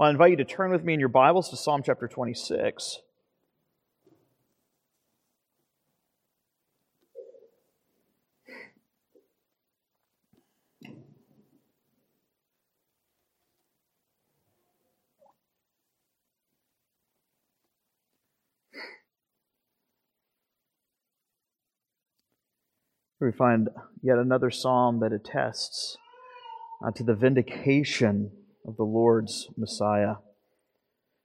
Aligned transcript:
Well, 0.00 0.06
I 0.06 0.12
invite 0.12 0.30
you 0.30 0.36
to 0.38 0.46
turn 0.46 0.70
with 0.70 0.82
me 0.82 0.94
in 0.94 1.00
your 1.00 1.10
Bibles 1.10 1.50
to 1.50 1.58
Psalm 1.58 1.82
chapter 1.84 2.08
26. 2.08 3.00
we 23.20 23.30
find 23.32 23.68
yet 24.02 24.16
another 24.16 24.50
psalm 24.50 25.00
that 25.00 25.12
attests 25.12 25.98
uh, 26.82 26.90
to 26.90 27.04
the 27.04 27.14
vindication 27.14 28.30
of 28.66 28.76
the 28.76 28.84
Lord's 28.84 29.48
Messiah. 29.56 30.16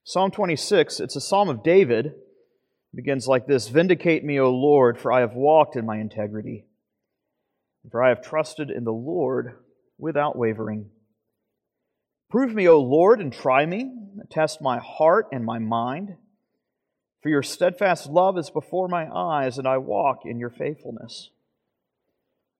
Psalm 0.03 0.31
26, 0.31 0.99
it's 0.99 1.15
a 1.15 1.21
psalm 1.21 1.49
of 1.49 1.63
David. 1.63 2.05
It 2.05 2.15
begins 2.95 3.27
like 3.27 3.47
this 3.47 3.67
Vindicate 3.67 4.23
me, 4.23 4.39
O 4.39 4.51
Lord, 4.51 4.99
for 4.99 5.11
I 5.11 5.21
have 5.21 5.33
walked 5.33 5.75
in 5.75 5.85
my 5.85 5.97
integrity. 5.97 6.65
For 7.91 8.03
I 8.03 8.09
have 8.09 8.21
trusted 8.21 8.69
in 8.69 8.83
the 8.83 8.91
Lord 8.91 9.55
without 9.97 10.37
wavering. 10.37 10.89
Prove 12.29 12.53
me, 12.53 12.67
O 12.67 12.79
Lord, 12.79 13.19
and 13.21 13.31
try 13.31 13.65
me. 13.65 13.91
Test 14.29 14.61
my 14.61 14.79
heart 14.79 15.27
and 15.31 15.45
my 15.45 15.59
mind. 15.59 16.15
For 17.21 17.29
your 17.29 17.43
steadfast 17.43 18.07
love 18.07 18.37
is 18.37 18.49
before 18.49 18.87
my 18.87 19.07
eyes, 19.11 19.57
and 19.57 19.67
I 19.67 19.77
walk 19.77 20.19
in 20.25 20.39
your 20.39 20.49
faithfulness. 20.49 21.31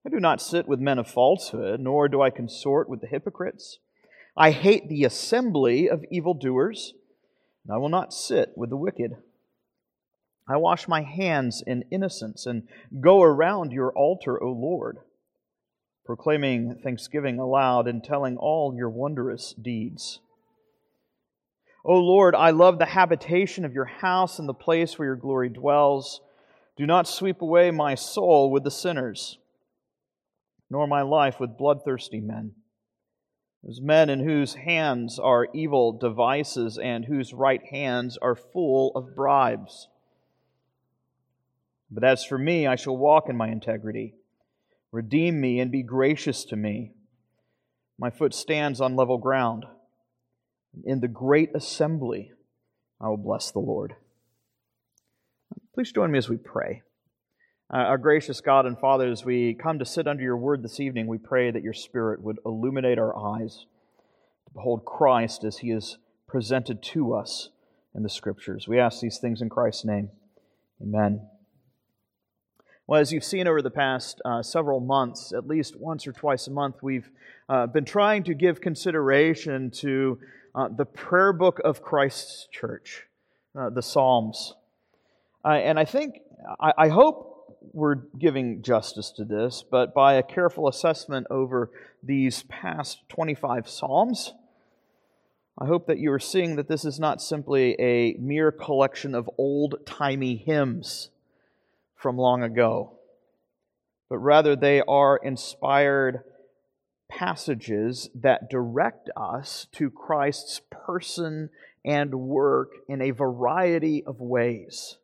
I 0.06 0.10
do 0.10 0.20
not 0.20 0.42
sit 0.42 0.68
with 0.68 0.80
men 0.80 1.00
of 1.00 1.08
falsehood, 1.08 1.80
nor 1.80 2.08
do 2.08 2.22
I 2.22 2.30
consort 2.30 2.90
with 2.90 3.02
the 3.02 3.08
hypocrites. 3.08 3.80
I 4.38 4.52
hate 4.52 4.90
the 4.90 5.06
assembly 5.06 5.90
of 5.90 6.04
evildoers, 6.12 6.94
and 7.64 7.74
I 7.74 7.78
will 7.78 7.90
not 7.90 8.14
sit 8.14 8.52
with 8.56 8.70
the 8.70 8.78
wicked. 8.78 9.12
I 10.48 10.58
wash 10.58 10.88
my 10.88 11.02
hands 11.02 11.64
in 11.66 11.86
innocence 11.92 12.46
and 12.46 12.68
go 13.00 13.24
around 13.24 13.72
your 13.72 13.92
altar, 13.94 14.42
O 14.42 14.52
Lord, 14.52 14.98
proclaiming 16.06 16.80
thanksgiving 16.84 17.40
aloud 17.40 17.88
and 17.88 18.04
telling 18.04 18.38
all 18.38 18.76
your 18.76 18.90
wondrous 18.90 19.54
deeds. 19.54 20.20
O 21.84 21.94
Lord, 21.94 22.36
I 22.36 22.52
love 22.52 22.78
the 22.78 22.86
habitation 22.86 23.64
of 23.64 23.74
your 23.74 23.86
house 23.86 24.38
and 24.38 24.50
the 24.50 24.54
place 24.54 24.98
where 25.00 25.08
your 25.08 25.16
glory 25.16 25.50
dwells. 25.50 26.22
Do 26.78 26.86
not 26.86 27.08
sweep 27.08 27.42
away 27.42 27.72
my 27.72 27.96
soul 27.96 28.52
with 28.52 28.64
the 28.64 28.72
sinners 28.72 29.38
nor 30.70 30.88
my 30.88 31.02
life 31.02 31.40
with 31.40 31.58
bloodthirsty 31.58 32.20
men. 32.20 32.52
Those 33.66 33.82
men 33.82 34.12
in 34.12 34.20
whose 34.20 34.54
hands 34.54 35.18
are 35.18 35.48
evil 35.52 35.92
devices 35.92 36.78
and 36.78 37.06
whose 37.06 37.34
right 37.34 37.66
hands 37.72 38.16
are 38.22 38.36
full 38.36 38.92
of 38.96 39.16
bribes. 39.16 39.88
But 41.90 42.04
as 42.04 42.24
for 42.24 42.38
me, 42.38 42.68
I 42.68 42.76
shall 42.76 42.96
walk 42.96 43.28
in 43.28 43.36
my 43.36 43.48
integrity. 43.48 44.14
Redeem 44.92 45.42
me 45.42 45.60
and 45.60 45.72
be 45.72 45.82
gracious 45.82 46.46
to 46.46 46.56
me. 46.56 46.92
My 47.98 48.12
foot 48.12 48.36
stands 48.36 48.80
on 48.82 48.96
level 48.96 49.18
ground. 49.18 49.66
In 50.84 51.00
the 51.00 51.08
great 51.08 51.50
assembly, 51.56 52.34
I 53.02 53.08
will 53.08 53.18
bless 53.18 53.50
the 53.50 53.60
Lord. 53.60 53.96
Please 55.74 55.92
join 55.92 56.12
me 56.12 56.20
as 56.20 56.30
we 56.30 56.38
pray. 56.38 56.84
Uh, 57.74 57.78
our 57.78 57.98
gracious 57.98 58.42
God 58.42 58.68
and 58.68 58.78
Father, 58.78 59.10
as 59.10 59.26
we 59.26 59.56
come 59.56 59.80
to 59.80 59.86
sit 59.86 60.06
under 60.06 60.22
your 60.22 60.38
word 60.38 60.62
this 60.62 60.80
evening, 60.80 61.08
we 61.08 61.18
pray 61.18 61.50
that 61.50 61.64
your 61.64 61.74
Spirit 61.74 62.22
would 62.22 62.38
illuminate 62.46 63.00
our 63.00 63.18
eyes 63.18 63.66
to 64.46 64.54
behold 64.54 64.86
Christ 64.86 65.44
as 65.44 65.58
he 65.58 65.72
is 65.72 65.98
presented 66.28 66.84
to 66.84 67.16
us 67.16 67.50
in 67.96 68.04
the 68.04 68.10
Scriptures. 68.10 68.68
We 68.68 68.80
ask 68.80 69.02
these 69.02 69.18
things 69.18 69.42
in 69.42 69.50
Christ's 69.50 69.84
name. 69.84 70.12
Amen. 70.80 71.28
Well, 72.86 73.02
as 73.02 73.12
you've 73.12 73.24
seen 73.24 73.48
over 73.48 73.64
the 73.64 73.72
past 73.72 74.22
uh, 74.24 74.44
several 74.44 74.80
months, 74.80 75.34
at 75.36 75.48
least 75.48 75.76
once 75.76 76.06
or 76.06 76.12
twice 76.12 76.46
a 76.46 76.52
month, 76.52 76.84
we've 76.84 77.10
uh, 77.50 77.66
been 77.66 77.86
trying 77.86 78.26
to 78.26 78.36
give 78.36 78.62
consideration 78.62 79.72
to 79.72 80.20
uh, 80.54 80.68
the 80.68 80.86
prayer 80.86 81.34
book 81.34 81.60
of 81.66 81.82
Christ's 81.82 82.48
church, 82.52 83.08
uh, 83.58 83.72
the 83.72 83.82
Psalms. 83.82 84.54
Uh, 85.44 85.54
and 85.54 85.80
I 85.80 85.86
think, 85.86 86.20
I, 86.60 86.74
I 86.78 86.88
hope 86.90 87.32
we're 87.74 87.96
giving 88.18 88.62
justice 88.62 89.12
to 89.12 89.26
this, 89.26 89.64
but 89.70 89.94
by 89.94 90.16
a 90.16 90.24
careful 90.24 90.68
assessment 90.68 91.28
over 91.30 91.72
these 92.04 92.44
past 92.44 93.08
25 93.10 93.70
Psalms, 93.70 94.34
I 95.58 95.66
hope 95.66 95.88
that 95.88 96.00
you 96.00 96.12
are 96.12 96.20
seeing 96.20 96.58
that 96.58 96.68
this 96.68 96.84
is 96.84 97.00
not 97.00 97.22
simply 97.22 97.76
a 97.80 98.14
mere 98.20 98.52
collection 98.52 99.16
of 99.16 99.30
old 99.38 99.86
timey 99.86 100.36
hymns 100.36 101.10
from 101.96 102.18
long 102.18 102.44
ago, 102.44 102.94
but 104.10 104.18
rather 104.18 104.56
they 104.56 104.82
are 104.82 105.18
inspired 105.18 106.24
passages 107.10 108.10
that 108.16 108.50
direct 108.50 109.10
us 109.16 109.68
to 109.74 109.90
Christ's 109.90 110.62
person 110.70 111.50
and 111.86 112.16
work 112.16 112.72
in 112.90 113.02
a 113.02 113.12
variety 113.12 114.04
of 114.04 114.20
ways. 114.20 114.98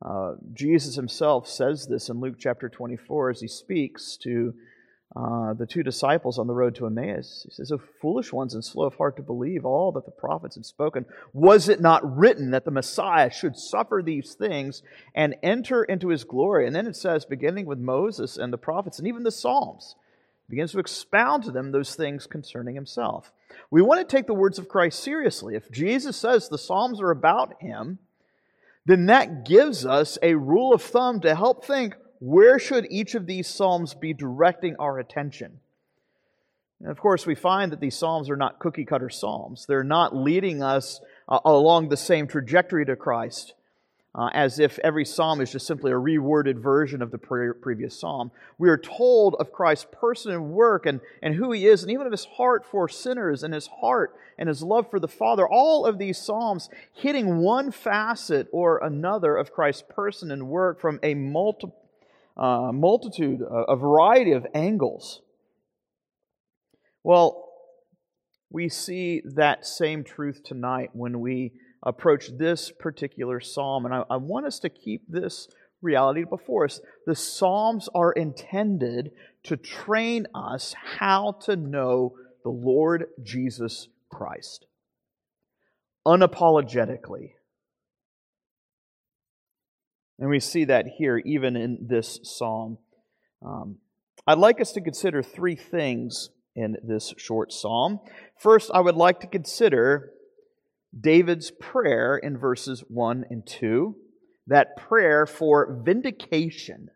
Uh, 0.00 0.34
Jesus 0.52 0.94
himself 0.94 1.48
says 1.48 1.86
this 1.86 2.08
in 2.08 2.20
Luke 2.20 2.36
chapter 2.38 2.68
24 2.68 3.30
as 3.30 3.40
he 3.40 3.48
speaks 3.48 4.16
to 4.18 4.54
uh, 5.16 5.54
the 5.54 5.66
two 5.66 5.82
disciples 5.82 6.38
on 6.38 6.46
the 6.46 6.54
road 6.54 6.74
to 6.76 6.86
Emmaus. 6.86 7.46
He 7.48 7.54
says, 7.54 7.72
O 7.72 7.80
foolish 8.00 8.32
ones 8.32 8.54
and 8.54 8.64
slow 8.64 8.84
of 8.84 8.94
heart 8.96 9.16
to 9.16 9.22
believe 9.22 9.64
all 9.64 9.90
that 9.92 10.04
the 10.04 10.10
prophets 10.10 10.54
had 10.54 10.66
spoken, 10.66 11.06
was 11.32 11.68
it 11.68 11.80
not 11.80 12.16
written 12.16 12.50
that 12.50 12.64
the 12.64 12.70
Messiah 12.70 13.30
should 13.30 13.56
suffer 13.56 14.02
these 14.04 14.34
things 14.34 14.82
and 15.14 15.34
enter 15.42 15.82
into 15.82 16.08
his 16.08 16.24
glory? 16.24 16.66
And 16.66 16.76
then 16.76 16.86
it 16.86 16.94
says, 16.94 17.24
beginning 17.24 17.66
with 17.66 17.78
Moses 17.78 18.36
and 18.36 18.52
the 18.52 18.58
prophets 18.58 18.98
and 18.98 19.08
even 19.08 19.22
the 19.22 19.32
Psalms, 19.32 19.96
begins 20.48 20.72
to 20.72 20.78
expound 20.78 21.44
to 21.44 21.50
them 21.50 21.72
those 21.72 21.94
things 21.94 22.26
concerning 22.26 22.74
himself. 22.74 23.32
We 23.70 23.82
want 23.82 24.06
to 24.06 24.16
take 24.16 24.26
the 24.26 24.34
words 24.34 24.58
of 24.58 24.68
Christ 24.68 25.02
seriously. 25.02 25.54
If 25.54 25.70
Jesus 25.70 26.16
says 26.16 26.48
the 26.48 26.58
Psalms 26.58 27.00
are 27.00 27.10
about 27.10 27.60
him, 27.60 27.98
then 28.88 29.04
that 29.06 29.44
gives 29.44 29.84
us 29.84 30.16
a 30.22 30.34
rule 30.34 30.72
of 30.72 30.80
thumb 30.80 31.20
to 31.20 31.34
help 31.34 31.62
think 31.62 31.94
where 32.20 32.58
should 32.58 32.86
each 32.90 33.14
of 33.14 33.26
these 33.26 33.46
psalms 33.46 33.92
be 33.92 34.14
directing 34.14 34.76
our 34.78 34.98
attention. 34.98 35.60
And 36.80 36.90
of 36.90 36.98
course, 36.98 37.26
we 37.26 37.34
find 37.34 37.70
that 37.70 37.80
these 37.80 37.96
psalms 37.96 38.30
are 38.30 38.36
not 38.36 38.58
cookie 38.58 38.86
cutter 38.86 39.10
psalms. 39.10 39.66
They're 39.66 39.84
not 39.84 40.16
leading 40.16 40.62
us 40.62 41.02
uh, 41.28 41.38
along 41.44 41.90
the 41.90 41.98
same 41.98 42.26
trajectory 42.28 42.86
to 42.86 42.96
Christ 42.96 43.52
uh, 44.18 44.30
as 44.34 44.58
if 44.58 44.80
every 44.80 45.04
psalm 45.04 45.40
is 45.40 45.52
just 45.52 45.64
simply 45.64 45.92
a 45.92 45.94
reworded 45.94 46.60
version 46.60 47.02
of 47.02 47.12
the 47.12 47.18
pre- 47.18 47.52
previous 47.52 47.96
psalm. 47.96 48.32
We 48.58 48.68
are 48.68 48.76
told 48.76 49.36
of 49.38 49.52
Christ's 49.52 49.86
person 49.92 50.32
and 50.32 50.50
work 50.50 50.86
and, 50.86 51.00
and 51.22 51.36
who 51.36 51.52
he 51.52 51.68
is, 51.68 51.82
and 51.82 51.92
even 51.92 52.04
of 52.04 52.10
his 52.10 52.24
heart 52.24 52.66
for 52.66 52.88
sinners 52.88 53.44
and 53.44 53.54
his 53.54 53.68
heart 53.68 54.16
and 54.36 54.48
his 54.48 54.60
love 54.60 54.90
for 54.90 54.98
the 54.98 55.06
Father. 55.06 55.48
All 55.48 55.86
of 55.86 55.98
these 55.98 56.18
psalms 56.18 56.68
hitting 56.92 57.38
one 57.38 57.70
facet 57.70 58.48
or 58.50 58.78
another 58.78 59.36
of 59.36 59.52
Christ's 59.52 59.84
person 59.88 60.32
and 60.32 60.48
work 60.48 60.80
from 60.80 60.98
a 61.04 61.14
multi, 61.14 61.68
uh, 62.36 62.72
multitude, 62.72 63.40
a 63.48 63.76
variety 63.76 64.32
of 64.32 64.44
angles. 64.52 65.20
Well, 67.04 67.44
we 68.50 68.68
see 68.68 69.22
that 69.24 69.64
same 69.64 70.02
truth 70.02 70.42
tonight 70.42 70.90
when 70.92 71.20
we 71.20 71.52
approach 71.82 72.30
this 72.36 72.70
particular 72.70 73.40
psalm. 73.40 73.84
And 73.84 73.94
I, 73.94 74.04
I 74.10 74.16
want 74.16 74.46
us 74.46 74.58
to 74.60 74.68
keep 74.68 75.02
this 75.08 75.48
reality 75.80 76.24
before 76.24 76.64
us. 76.64 76.80
The 77.06 77.14
Psalms 77.14 77.88
are 77.94 78.12
intended 78.12 79.12
to 79.44 79.56
train 79.56 80.26
us 80.34 80.74
how 80.98 81.38
to 81.42 81.56
know 81.56 82.16
the 82.42 82.50
Lord 82.50 83.06
Jesus 83.22 83.88
Christ 84.10 84.66
unapologetically. 86.06 87.32
And 90.18 90.30
we 90.30 90.40
see 90.40 90.64
that 90.64 90.86
here, 90.98 91.18
even 91.18 91.56
in 91.56 91.86
this 91.88 92.18
psalm. 92.24 92.78
Um, 93.44 93.76
I'd 94.26 94.38
like 94.38 94.60
us 94.60 94.72
to 94.72 94.80
consider 94.80 95.22
three 95.22 95.54
things 95.54 96.30
in 96.56 96.76
this 96.82 97.14
short 97.18 97.52
psalm. 97.52 98.00
First, 98.40 98.70
I 98.74 98.80
would 98.80 98.96
like 98.96 99.20
to 99.20 99.26
consider 99.28 100.10
David's 100.98 101.50
prayer 101.50 102.16
in 102.16 102.38
verses 102.38 102.82
1 102.88 103.24
and 103.30 103.46
2, 103.46 103.96
that 104.46 104.76
prayer 104.76 105.26
for 105.26 105.80
vindication. 105.84 106.88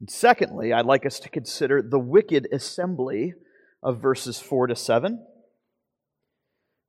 And 0.00 0.10
secondly, 0.10 0.72
I'd 0.72 0.86
like 0.86 1.04
us 1.04 1.20
to 1.20 1.28
consider 1.28 1.82
the 1.82 1.98
wicked 1.98 2.48
assembly 2.52 3.34
of 3.82 4.00
verses 4.00 4.38
4 4.38 4.68
to 4.68 4.76
7. 4.76 5.24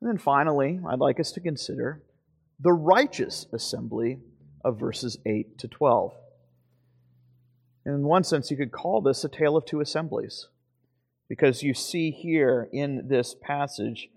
And 0.02 0.10
then 0.10 0.18
finally, 0.18 0.80
I'd 0.88 1.00
like 1.00 1.20
us 1.20 1.32
to 1.34 1.42
consider 1.42 2.04
the 2.60 2.72
righteous 2.72 3.48
assembly 3.54 4.20
of 4.64 4.80
verses 4.80 5.18
8 5.26 5.58
to 5.60 5.68
12. 5.68 6.14
And 7.86 7.96
in 7.96 8.04
one 8.04 8.24
sense, 8.24 8.52
you 8.52 8.58
could 8.58 8.72
call 8.72 9.02
this 9.02 9.24
a 9.24 9.30
tale 9.30 9.58
of 9.58 9.66
two 9.66 9.82
assemblies 9.82 10.48
Because 11.28 11.64
you 11.64 11.74
see 11.74 12.12
here 12.12 12.70
in 12.72 13.08
this 13.08 13.36
passage, 13.42 14.10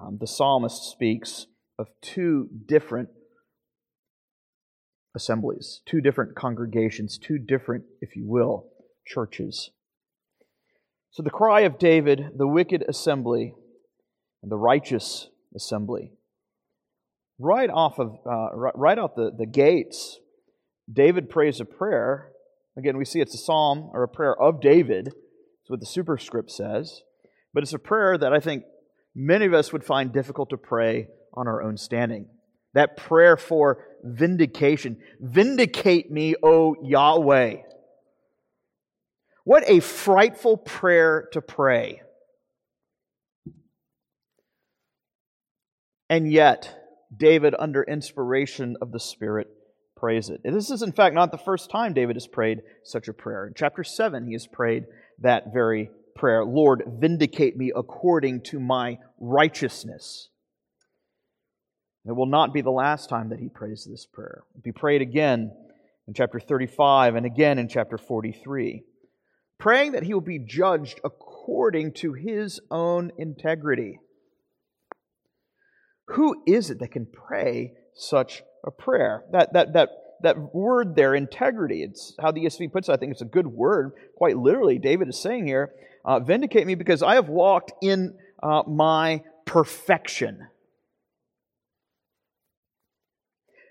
um, 0.00 0.18
the 0.20 0.26
psalmist 0.26 0.90
speaks 0.90 1.46
of 1.78 1.88
two 2.00 2.48
different 2.66 3.08
assemblies, 5.14 5.82
two 5.86 6.00
different 6.00 6.34
congregations, 6.34 7.18
two 7.18 7.38
different, 7.38 7.84
if 8.00 8.16
you 8.16 8.26
will, 8.26 8.68
churches. 9.06 9.70
So 11.10 11.22
the 11.22 11.30
cry 11.30 11.60
of 11.60 11.78
David, 11.78 12.30
the 12.36 12.46
wicked 12.46 12.84
assembly, 12.88 13.54
and 14.42 14.50
the 14.50 14.56
righteous 14.56 15.28
assembly. 15.54 16.12
Right 17.38 17.70
off 17.70 17.98
of 17.98 18.18
uh, 18.26 18.54
right 18.74 18.98
out 18.98 19.16
the, 19.16 19.30
the 19.36 19.46
gates, 19.46 20.18
David 20.90 21.28
prays 21.28 21.60
a 21.60 21.64
prayer. 21.64 22.30
Again, 22.76 22.96
we 22.96 23.04
see 23.04 23.20
it's 23.20 23.34
a 23.34 23.38
psalm 23.38 23.90
or 23.92 24.02
a 24.02 24.08
prayer 24.08 24.34
of 24.34 24.60
David. 24.60 25.06
That's 25.06 25.68
what 25.68 25.80
the 25.80 25.86
superscript 25.86 26.50
says. 26.50 27.02
But 27.52 27.62
it's 27.62 27.72
a 27.72 27.78
prayer 27.78 28.16
that 28.16 28.32
I 28.32 28.40
think 28.40 28.64
many 29.14 29.46
of 29.46 29.54
us 29.54 29.72
would 29.72 29.84
find 29.84 30.12
difficult 30.12 30.50
to 30.50 30.56
pray 30.56 31.08
on 31.34 31.48
our 31.48 31.62
own 31.62 31.76
standing. 31.76 32.28
That 32.74 32.96
prayer 32.96 33.36
for 33.36 33.84
vindication. 34.02 34.98
Vindicate 35.20 36.10
me, 36.10 36.34
O 36.42 36.76
Yahweh. 36.82 37.56
What 39.44 39.64
a 39.66 39.80
frightful 39.80 40.56
prayer 40.56 41.28
to 41.32 41.42
pray. 41.42 42.02
And 46.08 46.30
yet, 46.30 46.78
David, 47.14 47.54
under 47.58 47.82
inspiration 47.82 48.76
of 48.80 48.92
the 48.92 49.00
Spirit, 49.00 49.48
prays 49.96 50.30
it. 50.30 50.40
This 50.44 50.70
is, 50.70 50.82
in 50.82 50.92
fact, 50.92 51.14
not 51.14 51.30
the 51.30 51.38
first 51.38 51.70
time 51.70 51.92
David 51.92 52.16
has 52.16 52.26
prayed 52.26 52.58
such 52.84 53.08
a 53.08 53.12
prayer. 53.12 53.46
In 53.46 53.54
chapter 53.56 53.84
7, 53.84 54.26
he 54.26 54.32
has 54.32 54.46
prayed 54.46 54.84
that 55.20 55.52
very 55.52 55.90
prayer 56.14 56.44
Lord, 56.44 56.82
vindicate 56.86 57.56
me 57.56 57.72
according 57.74 58.42
to 58.42 58.60
my 58.60 58.98
righteousness. 59.18 60.28
It 62.04 62.12
will 62.12 62.26
not 62.26 62.52
be 62.52 62.62
the 62.62 62.70
last 62.70 63.08
time 63.08 63.28
that 63.28 63.38
he 63.38 63.48
prays 63.48 63.86
this 63.88 64.06
prayer. 64.06 64.42
It'll 64.50 64.62
be 64.62 64.72
prayed 64.72 65.02
again 65.02 65.52
in 66.08 66.14
chapter 66.14 66.40
35 66.40 67.14
and 67.14 67.24
again 67.24 67.58
in 67.58 67.68
chapter 67.68 67.96
43, 67.96 68.82
praying 69.58 69.92
that 69.92 70.02
he 70.02 70.12
will 70.12 70.20
be 70.20 70.40
judged 70.40 71.00
according 71.04 71.92
to 71.94 72.12
his 72.12 72.60
own 72.70 73.12
integrity. 73.18 74.00
Who 76.08 76.42
is 76.46 76.70
it 76.70 76.80
that 76.80 76.90
can 76.90 77.06
pray 77.06 77.74
such 77.94 78.42
a 78.66 78.70
prayer? 78.72 79.24
That, 79.30 79.52
that, 79.52 79.72
that, 79.74 79.90
that 80.22 80.54
word 80.54 80.96
there, 80.96 81.14
integrity, 81.14 81.82
it's 81.82 82.14
how 82.20 82.32
the 82.32 82.44
ESV 82.44 82.72
puts 82.72 82.88
it. 82.88 82.92
I 82.92 82.96
think 82.96 83.12
it's 83.12 83.22
a 83.22 83.26
good 83.26 83.46
word. 83.46 83.92
Quite 84.16 84.36
literally, 84.36 84.78
David 84.78 85.08
is 85.08 85.20
saying 85.20 85.46
here, 85.46 85.72
uh, 86.04 86.20
vindicate 86.20 86.66
me 86.66 86.74
because 86.74 87.02
I 87.02 87.14
have 87.14 87.28
walked 87.28 87.72
in 87.82 88.14
uh, 88.42 88.62
my 88.66 89.22
perfection. 89.46 90.46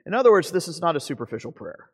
In 0.06 0.13
other 0.13 0.31
words, 0.31 0.51
this 0.51 0.68
is 0.68 0.81
not 0.81 0.95
a 0.95 1.00
superficial 1.00 1.51
prayer. 1.51 1.89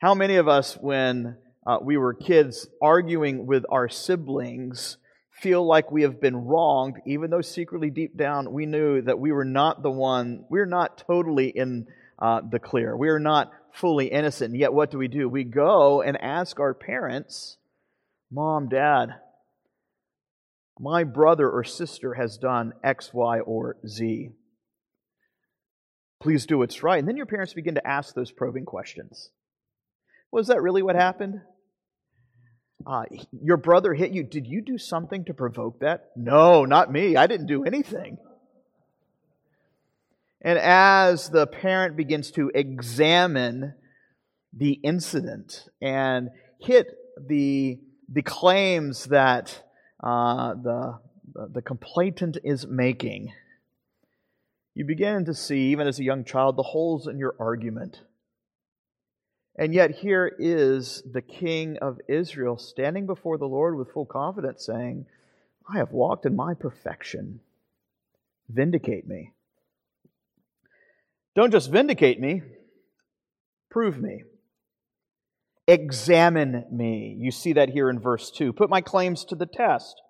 How 0.00 0.14
many 0.14 0.36
of 0.36 0.48
us, 0.48 0.74
when 0.74 1.36
uh, 1.66 1.78
we 1.82 1.96
were 1.96 2.14
kids 2.14 2.68
arguing 2.80 3.46
with 3.46 3.64
our 3.70 3.88
siblings, 3.88 4.96
feel 5.40 5.66
like 5.66 5.92
we 5.92 6.02
have 6.02 6.20
been 6.20 6.36
wronged, 6.36 6.96
even 7.06 7.30
though 7.30 7.40
secretly 7.40 7.90
deep 7.90 8.16
down 8.16 8.52
we 8.52 8.66
knew 8.66 9.02
that 9.02 9.18
we 9.18 9.32
were 9.32 9.44
not 9.44 9.82
the 9.82 9.90
one, 9.90 10.44
we're 10.50 10.66
not 10.66 10.98
totally 11.06 11.48
in 11.48 11.86
uh, 12.18 12.40
the 12.50 12.58
clear. 12.58 12.96
We 12.96 13.08
are 13.10 13.20
not 13.20 13.52
fully 13.72 14.06
innocent. 14.06 14.52
And 14.52 14.60
yet, 14.60 14.72
what 14.72 14.90
do 14.90 14.98
we 14.98 15.08
do? 15.08 15.28
We 15.28 15.44
go 15.44 16.02
and 16.02 16.16
ask 16.20 16.58
our 16.58 16.74
parents, 16.74 17.57
Mom, 18.30 18.68
Dad, 18.68 19.14
my 20.78 21.04
brother 21.04 21.48
or 21.50 21.64
sister 21.64 22.14
has 22.14 22.38
done 22.38 22.72
X, 22.84 23.12
Y, 23.12 23.40
or 23.40 23.76
Z. 23.86 24.30
Please 26.20 26.46
do 26.46 26.58
what's 26.58 26.82
right. 26.82 26.98
And 26.98 27.08
then 27.08 27.16
your 27.16 27.26
parents 27.26 27.54
begin 27.54 27.76
to 27.76 27.86
ask 27.86 28.14
those 28.14 28.32
probing 28.32 28.64
questions. 28.64 29.30
Was 30.30 30.48
that 30.48 30.62
really 30.62 30.82
what 30.82 30.96
happened? 30.96 31.40
Uh, 32.86 33.04
your 33.42 33.56
brother 33.56 33.94
hit 33.94 34.12
you. 34.12 34.22
Did 34.22 34.46
you 34.46 34.62
do 34.62 34.78
something 34.78 35.24
to 35.24 35.34
provoke 35.34 35.80
that? 35.80 36.10
No, 36.16 36.64
not 36.64 36.92
me. 36.92 37.16
I 37.16 37.26
didn't 37.26 37.46
do 37.46 37.64
anything. 37.64 38.18
And 40.40 40.58
as 40.58 41.30
the 41.30 41.46
parent 41.46 41.96
begins 41.96 42.30
to 42.32 42.50
examine 42.54 43.74
the 44.52 44.72
incident 44.72 45.68
and 45.80 46.30
hit 46.60 46.86
the, 47.26 47.80
the 48.08 48.22
claims 48.22 49.06
that 49.06 49.62
uh, 50.02 50.54
the, 50.54 50.98
the 51.52 51.62
complainant 51.62 52.38
is 52.42 52.66
making, 52.66 53.32
you 54.74 54.84
begin 54.84 55.24
to 55.26 55.34
see, 55.34 55.72
even 55.72 55.86
as 55.86 55.98
a 55.98 56.04
young 56.04 56.24
child, 56.24 56.56
the 56.56 56.62
holes 56.62 57.06
in 57.06 57.18
your 57.18 57.34
argument. 57.38 58.02
And 59.56 59.74
yet, 59.74 59.90
here 59.90 60.30
is 60.38 61.02
the 61.12 61.20
king 61.20 61.78
of 61.78 61.98
Israel 62.08 62.56
standing 62.58 63.06
before 63.06 63.38
the 63.38 63.48
Lord 63.48 63.76
with 63.76 63.90
full 63.92 64.06
confidence, 64.06 64.64
saying, 64.64 65.06
I 65.68 65.78
have 65.78 65.90
walked 65.90 66.24
in 66.26 66.36
my 66.36 66.54
perfection. 66.54 67.40
Vindicate 68.48 69.06
me. 69.06 69.32
Don't 71.34 71.50
just 71.50 71.70
vindicate 71.70 72.20
me, 72.20 72.42
prove 73.70 73.98
me. 73.98 74.22
Examine 75.68 76.64
me. 76.72 77.14
You 77.18 77.30
see 77.30 77.52
that 77.52 77.68
here 77.68 77.90
in 77.90 78.00
verse 78.00 78.30
2. 78.30 78.54
Put 78.54 78.70
my 78.70 78.80
claims 78.80 79.26
to 79.26 79.34
the 79.34 79.44
test. 79.44 80.00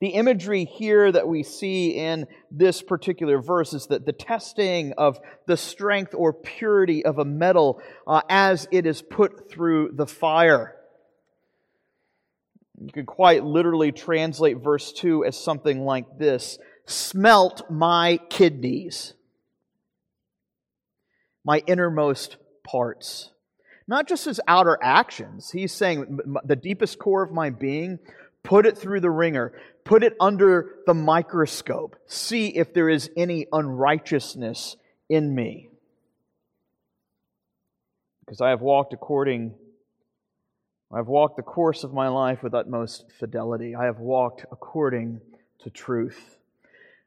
The 0.00 0.10
imagery 0.10 0.64
here 0.64 1.10
that 1.10 1.26
we 1.26 1.42
see 1.42 1.96
in 1.96 2.28
this 2.48 2.80
particular 2.80 3.42
verse 3.42 3.74
is 3.74 3.88
that 3.88 4.06
the 4.06 4.12
testing 4.12 4.94
of 4.96 5.18
the 5.48 5.56
strength 5.56 6.14
or 6.14 6.32
purity 6.32 7.04
of 7.04 7.18
a 7.18 7.24
metal 7.24 7.82
uh, 8.06 8.22
as 8.30 8.68
it 8.70 8.86
is 8.86 9.02
put 9.02 9.50
through 9.50 9.90
the 9.94 10.06
fire. 10.06 10.76
You 12.80 12.92
could 12.92 13.06
quite 13.06 13.44
literally 13.44 13.90
translate 13.90 14.58
verse 14.62 14.92
2 14.92 15.24
as 15.24 15.36
something 15.36 15.84
like 15.84 16.18
this 16.18 16.58
Smelt 16.86 17.68
my 17.68 18.20
kidneys, 18.30 19.14
my 21.44 21.62
innermost 21.66 22.36
parts. 22.64 23.30
Not 23.90 24.06
just 24.06 24.24
his 24.24 24.40
outer 24.46 24.78
actions. 24.80 25.50
He's 25.50 25.72
saying, 25.72 26.20
the 26.44 26.54
deepest 26.54 27.00
core 27.00 27.24
of 27.24 27.32
my 27.32 27.50
being, 27.50 27.98
put 28.44 28.64
it 28.64 28.78
through 28.78 29.00
the 29.00 29.10
ringer, 29.10 29.52
put 29.82 30.04
it 30.04 30.14
under 30.20 30.76
the 30.86 30.94
microscope, 30.94 31.96
see 32.06 32.56
if 32.56 32.72
there 32.72 32.88
is 32.88 33.10
any 33.16 33.48
unrighteousness 33.52 34.76
in 35.08 35.34
me. 35.34 35.70
Because 38.24 38.40
I 38.40 38.50
have 38.50 38.60
walked 38.60 38.92
according, 38.92 39.54
I 40.92 40.98
have 40.98 41.08
walked 41.08 41.36
the 41.36 41.42
course 41.42 41.82
of 41.82 41.92
my 41.92 42.06
life 42.06 42.44
with 42.44 42.54
utmost 42.54 43.06
fidelity. 43.18 43.74
I 43.74 43.86
have 43.86 43.98
walked 43.98 44.46
according 44.52 45.20
to 45.64 45.70
truth. 45.70 46.36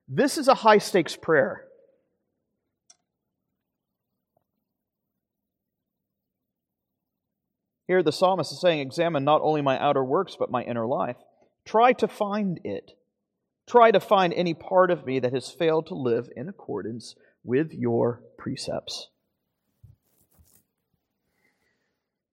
This 0.10 0.38
is 0.38 0.50
a 0.50 0.54
high 0.54 0.80
stakes 0.80 1.16
prayer. 1.16 1.64
Here, 7.94 8.02
the 8.02 8.12
psalmist 8.12 8.52
is 8.52 8.60
saying, 8.60 8.80
Examine 8.80 9.24
not 9.24 9.42
only 9.44 9.62
my 9.62 9.78
outer 9.78 10.04
works, 10.04 10.36
but 10.36 10.50
my 10.50 10.64
inner 10.64 10.88
life. 10.88 11.18
Try 11.64 11.94
to 11.94 12.08
find 12.08 12.60
it. 12.64 12.94
Try 13.68 13.92
to 13.92 14.00
find 14.00 14.34
any 14.34 14.56
part 14.56 14.90
of 14.90 15.06
me 15.06 15.20
that 15.20 15.32
has 15.32 15.52
failed 15.52 15.86
to 15.88 15.94
live 15.94 16.28
in 16.36 16.50
accordance 16.50 17.14
with 17.44 17.72
your 17.72 18.24
precepts. 18.36 19.10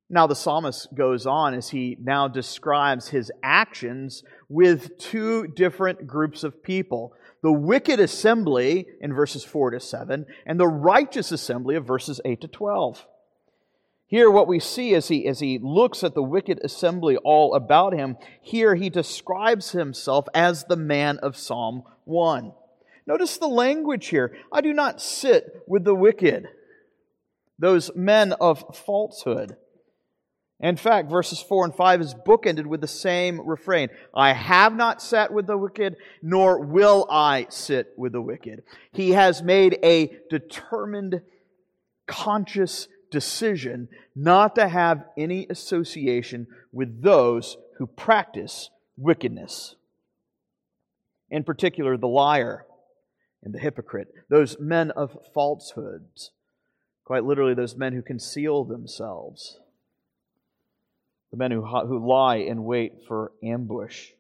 Now, 0.09 0.27
the 0.27 0.35
psalmist 0.35 0.95
goes 0.95 1.27
on 1.27 1.53
as 1.53 1.69
he 1.69 1.99
now 2.01 2.27
describes 2.27 3.09
his 3.09 3.31
actions 3.43 4.23
with 4.49 4.97
two 4.97 5.47
different 5.47 6.07
groups 6.07 6.43
of 6.43 6.63
people 6.63 7.13
the 7.43 7.53
wicked 7.53 8.01
assembly 8.01 8.87
in 9.03 9.13
verses 9.13 9.45
4 9.45 9.73
to 9.73 9.81
7, 9.81 10.25
and 10.47 10.59
the 10.59 10.67
righteous 10.67 11.31
assembly 11.31 11.77
of 11.77 11.87
verses 11.87 12.19
8 12.25 12.41
to 12.41 12.49
12. 12.49 13.07
Here, 14.11 14.29
what 14.29 14.49
we 14.49 14.59
see 14.59 14.97
as 14.97 15.07
he, 15.07 15.29
as 15.29 15.39
he 15.39 15.61
looks 15.63 16.03
at 16.03 16.15
the 16.15 16.23
wicked 16.23 16.59
assembly 16.65 17.17
all 17.19 17.55
about 17.55 17.93
him, 17.93 18.17
here 18.43 18.75
he 18.75 18.91
describes 18.91 19.71
himself 19.71 20.27
as 20.35 20.65
the 20.65 20.77
man 20.77 21.19
of 21.19 21.37
Psalm 21.37 21.85
1. 22.07 22.53
Notice 23.07 23.39
the 23.39 23.47
language 23.47 24.09
here. 24.09 24.37
I 24.53 24.63
do 24.63 24.73
not 24.73 25.01
sit 25.01 25.63
with 25.69 25.85
the 25.85 25.95
wicked, 25.95 26.49
those 27.57 27.95
men 27.95 28.33
of 28.41 28.65
falsehood. 28.85 29.57
In 30.59 30.77
fact, 30.77 31.09
verses 31.09 31.41
4 31.41 31.67
and 31.67 31.75
5 31.75 32.01
is 32.01 32.15
bookended 32.27 32.67
with 32.67 32.81
the 32.81 32.89
same 32.89 33.41
refrain 33.41 33.91
I 34.13 34.33
have 34.33 34.75
not 34.75 35.01
sat 35.01 35.33
with 35.33 35.47
the 35.47 35.57
wicked, 35.57 35.95
nor 36.21 36.59
will 36.59 37.07
I 37.09 37.47
sit 37.49 37.93
with 37.97 38.11
the 38.11 38.21
wicked. 38.21 38.65
He 38.93 39.11
has 39.11 39.41
made 39.41 39.79
a 39.85 40.19
determined, 40.29 41.23
conscious 42.09 42.89
decision 43.11 43.89
not 44.15 44.55
to 44.55 44.69
have 44.69 45.05
any 45.17 45.47
association 45.51 46.47
with 46.73 47.03
those 47.03 47.57
who 47.79 47.87
practice 47.87 48.71
wickedness. 48.97 49.77
In 51.31 51.45
particular, 51.45 51.97
the 51.97 52.09
liar 52.09 52.67
and 53.43 53.55
the 53.55 53.59
hypocrite, 53.59 54.13
those 54.29 54.59
men 54.59 54.91
of 54.91 55.17
falsehoods, 55.33 56.31
quite 57.05 57.25
literally, 57.25 57.55
those 57.55 57.77
men 57.77 57.93
who 57.93 58.03
conceal 58.03 58.65
themselves, 58.65 59.59
the 61.31 61.37
men 61.37 61.51
who, 61.51 61.65
who 61.65 62.07
lie 62.07 62.37
in 62.37 62.65
wait 62.65 62.93
for 63.07 63.33
ambush. 63.43 64.11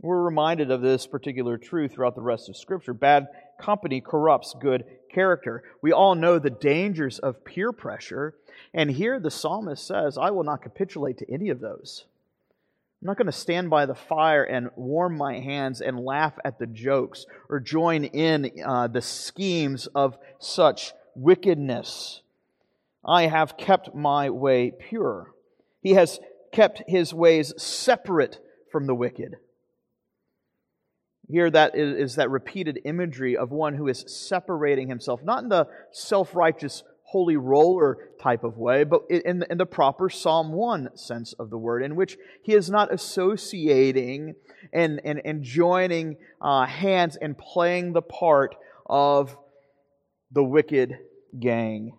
We're 0.00 0.22
reminded 0.22 0.70
of 0.70 0.80
this 0.80 1.06
particular 1.08 1.58
truth 1.58 1.92
throughout 1.92 2.14
the 2.14 2.20
rest 2.20 2.48
of 2.48 2.56
Scripture. 2.56 2.94
Bad 2.94 3.26
company 3.60 4.00
corrupts 4.00 4.54
good 4.60 4.84
character. 5.12 5.64
We 5.82 5.92
all 5.92 6.14
know 6.14 6.38
the 6.38 6.50
dangers 6.50 7.18
of 7.18 7.44
peer 7.44 7.72
pressure, 7.72 8.34
and 8.72 8.90
here 8.90 9.18
the 9.18 9.30
psalmist 9.30 9.84
says, 9.84 10.16
I 10.16 10.30
will 10.30 10.44
not 10.44 10.62
capitulate 10.62 11.18
to 11.18 11.30
any 11.32 11.48
of 11.48 11.58
those. 11.58 12.04
I'm 13.00 13.06
not 13.06 13.16
going 13.16 13.26
to 13.26 13.32
stand 13.32 13.70
by 13.70 13.86
the 13.86 13.94
fire 13.94 14.44
and 14.44 14.70
warm 14.76 15.16
my 15.16 15.40
hands 15.40 15.80
and 15.80 15.98
laugh 15.98 16.34
at 16.44 16.58
the 16.58 16.66
jokes 16.66 17.26
or 17.48 17.58
join 17.58 18.04
in 18.04 18.50
uh, 18.64 18.86
the 18.88 19.02
schemes 19.02 19.88
of 19.94 20.16
such 20.38 20.92
wickedness. 21.14 22.22
I 23.04 23.26
have 23.26 23.56
kept 23.56 23.94
my 23.94 24.30
way 24.30 24.70
pure. 24.70 25.32
He 25.80 25.94
has 25.94 26.20
kept 26.52 26.82
his 26.88 27.14
ways 27.14 27.52
separate 27.60 28.40
from 28.70 28.86
the 28.86 28.94
wicked. 28.94 29.36
Here, 31.30 31.50
that 31.50 31.76
is, 31.76 32.14
that 32.14 32.30
repeated 32.30 32.80
imagery 32.84 33.36
of 33.36 33.50
one 33.50 33.74
who 33.74 33.88
is 33.88 34.04
separating 34.06 34.88
himself, 34.88 35.22
not 35.22 35.42
in 35.42 35.50
the 35.50 35.68
self 35.92 36.34
righteous, 36.34 36.82
holy 37.02 37.36
roller 37.36 37.98
type 38.20 38.44
of 38.44 38.56
way, 38.56 38.84
but 38.84 39.02
in 39.10 39.40
the, 39.40 39.52
in 39.52 39.58
the 39.58 39.66
proper 39.66 40.08
Psalm 40.08 40.52
1 40.52 40.96
sense 40.96 41.34
of 41.34 41.50
the 41.50 41.58
word, 41.58 41.82
in 41.82 41.96
which 41.96 42.16
he 42.42 42.54
is 42.54 42.70
not 42.70 42.92
associating 42.92 44.34
and, 44.72 45.00
and, 45.04 45.20
and 45.24 45.42
joining 45.42 46.16
uh, 46.40 46.64
hands 46.64 47.16
and 47.16 47.36
playing 47.36 47.92
the 47.92 48.02
part 48.02 48.54
of 48.86 49.36
the 50.30 50.44
wicked 50.44 50.98
gang. 51.38 51.92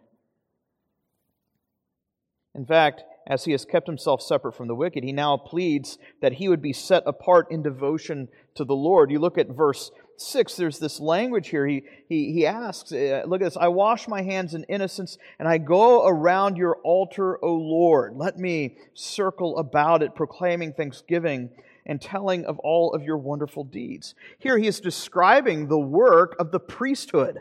In 2.56 2.66
fact, 2.66 3.04
as 3.30 3.46
he 3.46 3.52
has 3.52 3.64
kept 3.64 3.86
himself 3.86 4.22
separate 4.22 4.56
from 4.56 4.68
the 4.68 4.76
wicked, 4.76 5.04
he 5.04 5.14
now 5.14 5.38
pleads 5.38 6.00
that 6.20 6.34
he 6.34 6.50
would 6.50 6.62
be 6.62 6.74
set 6.74 7.04
apart 7.06 7.48
in 7.52 7.62
devotion 7.62 8.28
to 8.56 8.66
the 8.66 8.76
Lord. 8.76 9.12
You 9.12 9.20
look 9.20 9.38
at 9.38 9.50
verse 9.50 9.92
6, 10.18 10.56
there's 10.56 10.80
this 10.80 11.00
language 11.00 11.50
here. 11.50 11.68
He, 11.68 11.84
he, 12.10 12.34
he 12.34 12.48
asks, 12.48 12.92
uh, 12.92 13.24
Look 13.28 13.42
at 13.42 13.46
this 13.46 13.58
I 13.58 13.68
wash 13.68 14.08
my 14.08 14.24
hands 14.24 14.56
in 14.56 14.64
innocence, 14.64 15.18
and 15.38 15.48
I 15.48 15.60
go 15.60 16.08
around 16.08 16.58
your 16.58 16.78
altar, 16.78 17.44
O 17.46 17.54
Lord. 17.54 18.18
Let 18.18 18.38
me 18.38 18.78
circle 18.96 19.60
about 19.60 20.02
it, 20.02 20.16
proclaiming 20.16 20.74
thanksgiving 20.74 21.52
and 21.86 22.02
telling 22.02 22.46
of 22.46 22.58
all 22.60 22.94
of 22.94 23.04
your 23.04 23.18
wonderful 23.18 23.64
deeds. 23.64 24.16
Here 24.40 24.58
he 24.58 24.68
is 24.68 24.80
describing 24.80 25.68
the 25.68 25.80
work 25.80 26.36
of 26.40 26.52
the 26.52 26.60
priesthood. 26.60 27.40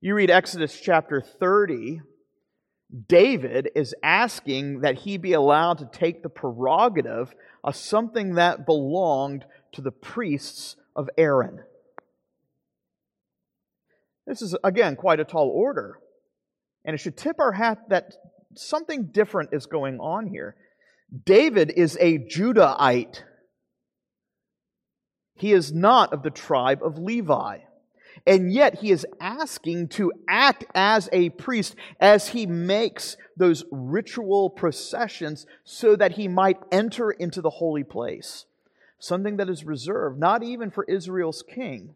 You 0.00 0.14
read 0.14 0.30
Exodus 0.30 0.78
chapter 0.80 1.20
30, 1.20 2.00
David 3.08 3.70
is 3.74 3.94
asking 4.02 4.80
that 4.80 5.00
he 5.00 5.18
be 5.18 5.32
allowed 5.32 5.78
to 5.78 5.90
take 5.92 6.22
the 6.22 6.28
prerogative 6.28 7.34
of 7.62 7.76
something 7.76 8.34
that 8.34 8.64
belonged 8.64 9.44
to 9.72 9.82
the 9.82 9.90
priests 9.90 10.76
of 10.94 11.10
Aaron. 11.18 11.60
This 14.26 14.40
is, 14.42 14.56
again, 14.64 14.96
quite 14.96 15.20
a 15.20 15.24
tall 15.24 15.48
order. 15.48 15.98
And 16.84 16.94
it 16.94 16.98
should 16.98 17.16
tip 17.16 17.38
our 17.38 17.52
hat 17.52 17.88
that 17.88 18.14
something 18.54 19.06
different 19.12 19.50
is 19.52 19.66
going 19.66 19.98
on 20.00 20.26
here. 20.26 20.56
David 21.24 21.72
is 21.76 21.96
a 22.00 22.18
Judahite. 22.18 23.22
He 25.34 25.52
is 25.52 25.72
not 25.72 26.12
of 26.12 26.22
the 26.22 26.30
tribe 26.30 26.82
of 26.82 26.98
Levi. 26.98 27.58
And 28.26 28.52
yet 28.52 28.80
he 28.80 28.90
is 28.90 29.06
asking 29.20 29.88
to 29.88 30.12
act 30.28 30.64
as 30.74 31.08
a 31.12 31.30
priest 31.30 31.76
as 32.00 32.28
he 32.28 32.44
makes 32.44 33.16
those 33.36 33.64
ritual 33.70 34.50
processions 34.50 35.46
so 35.64 35.94
that 35.94 36.12
he 36.12 36.26
might 36.26 36.58
enter 36.72 37.12
into 37.12 37.40
the 37.40 37.50
holy 37.50 37.84
place. 37.84 38.46
Something 38.98 39.36
that 39.36 39.48
is 39.48 39.64
reserved 39.64 40.18
not 40.18 40.42
even 40.42 40.70
for 40.70 40.84
Israel's 40.84 41.42
king, 41.42 41.94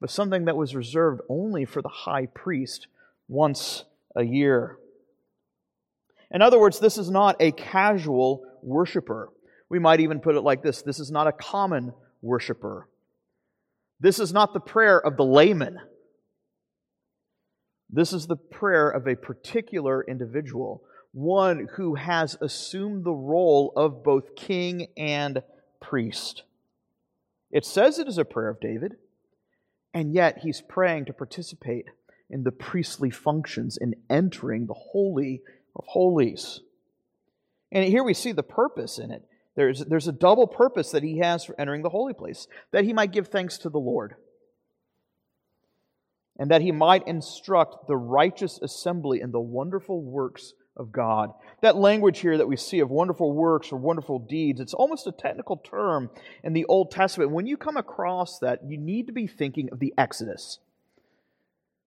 but 0.00 0.10
something 0.10 0.46
that 0.46 0.56
was 0.56 0.74
reserved 0.74 1.20
only 1.28 1.64
for 1.66 1.82
the 1.82 1.88
high 1.88 2.26
priest 2.26 2.86
once 3.28 3.84
a 4.16 4.22
year. 4.22 4.78
In 6.30 6.40
other 6.40 6.58
words, 6.58 6.80
this 6.80 6.96
is 6.96 7.10
not 7.10 7.36
a 7.40 7.52
casual 7.52 8.44
worshiper. 8.62 9.28
We 9.68 9.78
might 9.78 10.00
even 10.00 10.20
put 10.20 10.34
it 10.34 10.40
like 10.40 10.62
this 10.62 10.80
this 10.82 10.98
is 10.98 11.10
not 11.10 11.26
a 11.26 11.32
common 11.32 11.92
worshiper. 12.22 12.88
This 14.02 14.18
is 14.18 14.32
not 14.32 14.52
the 14.52 14.58
prayer 14.58 15.00
of 15.00 15.16
the 15.16 15.24
layman. 15.24 15.78
This 17.88 18.12
is 18.12 18.26
the 18.26 18.34
prayer 18.34 18.90
of 18.90 19.06
a 19.06 19.14
particular 19.14 20.02
individual, 20.02 20.82
one 21.12 21.68
who 21.76 21.94
has 21.94 22.36
assumed 22.40 23.04
the 23.04 23.12
role 23.12 23.72
of 23.76 24.02
both 24.02 24.34
king 24.34 24.88
and 24.96 25.44
priest. 25.80 26.42
It 27.52 27.64
says 27.64 28.00
it 28.00 28.08
is 28.08 28.18
a 28.18 28.24
prayer 28.24 28.48
of 28.48 28.58
David, 28.58 28.96
and 29.94 30.12
yet 30.12 30.38
he's 30.38 30.62
praying 30.62 31.04
to 31.04 31.12
participate 31.12 31.86
in 32.28 32.42
the 32.42 32.50
priestly 32.50 33.10
functions 33.10 33.78
in 33.80 33.94
entering 34.10 34.66
the 34.66 34.74
Holy 34.74 35.42
of 35.76 35.84
Holies. 35.86 36.58
And 37.70 37.84
here 37.84 38.02
we 38.02 38.14
see 38.14 38.32
the 38.32 38.42
purpose 38.42 38.98
in 38.98 39.12
it. 39.12 39.22
There's, 39.54 39.84
there's 39.84 40.08
a 40.08 40.12
double 40.12 40.46
purpose 40.46 40.92
that 40.92 41.02
he 41.02 41.18
has 41.18 41.44
for 41.44 41.58
entering 41.60 41.82
the 41.82 41.90
holy 41.90 42.14
place 42.14 42.46
that 42.70 42.84
he 42.84 42.92
might 42.92 43.12
give 43.12 43.28
thanks 43.28 43.58
to 43.58 43.68
the 43.68 43.78
Lord, 43.78 44.14
and 46.38 46.50
that 46.50 46.62
he 46.62 46.72
might 46.72 47.06
instruct 47.06 47.86
the 47.86 47.96
righteous 47.96 48.58
assembly 48.62 49.20
in 49.20 49.30
the 49.30 49.40
wonderful 49.40 50.02
works 50.02 50.54
of 50.74 50.90
God. 50.90 51.30
That 51.60 51.76
language 51.76 52.20
here 52.20 52.38
that 52.38 52.48
we 52.48 52.56
see 52.56 52.80
of 52.80 52.90
wonderful 52.90 53.32
works 53.32 53.72
or 53.72 53.76
wonderful 53.76 54.18
deeds, 54.18 54.58
it's 54.58 54.72
almost 54.72 55.06
a 55.06 55.12
technical 55.12 55.58
term 55.58 56.08
in 56.42 56.54
the 56.54 56.64
Old 56.64 56.90
Testament. 56.90 57.30
When 57.30 57.46
you 57.46 57.58
come 57.58 57.76
across 57.76 58.38
that, 58.38 58.60
you 58.66 58.78
need 58.78 59.06
to 59.08 59.12
be 59.12 59.26
thinking 59.26 59.68
of 59.70 59.80
the 59.80 59.92
Exodus 59.98 60.58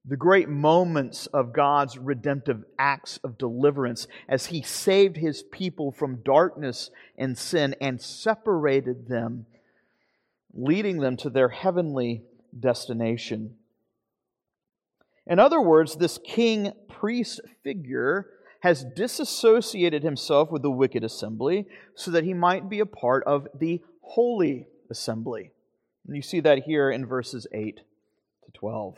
the 0.08 0.18
great 0.18 0.48
moments 0.48 1.26
of 1.28 1.54
God's 1.54 1.98
redemptive 1.98 2.64
acts 2.78 3.18
of 3.24 3.38
deliverance 3.38 4.08
as 4.30 4.48
He 4.48 4.62
saved 4.62 5.18
His 5.18 5.42
people 5.42 5.92
from 5.92 6.22
darkness 6.24 6.92
and 7.18 7.38
sin 7.38 7.76
and 7.82 8.00
separated 8.00 9.08
them, 9.08 9.48
leading 10.54 11.00
them 11.00 11.18
to 11.18 11.30
their 11.30 11.50
heavenly 11.50 12.24
destination. 12.58 13.56
In 15.26 15.40
other 15.40 15.60
words, 15.60 15.96
this 15.96 16.20
king 16.20 16.72
priest 16.88 17.42
figure 17.64 18.28
has 18.60 18.86
disassociated 18.96 20.02
himself 20.02 20.52
with 20.52 20.62
the 20.62 20.72
wicked 20.72 21.04
assembly 21.04 21.68
so 21.96 22.12
that 22.12 22.24
he 22.24 22.34
might 22.34 22.70
be 22.70 22.80
a 22.80 22.86
part 22.86 23.24
of 23.26 23.48
the 23.58 23.82
holy 24.02 24.68
assembly. 24.90 25.52
And 26.08 26.16
you 26.16 26.22
see 26.22 26.40
that 26.42 26.64
here 26.64 26.90
in 26.90 27.06
verses 27.06 27.48
8 27.52 27.78
to 27.78 28.52
12 28.54 28.96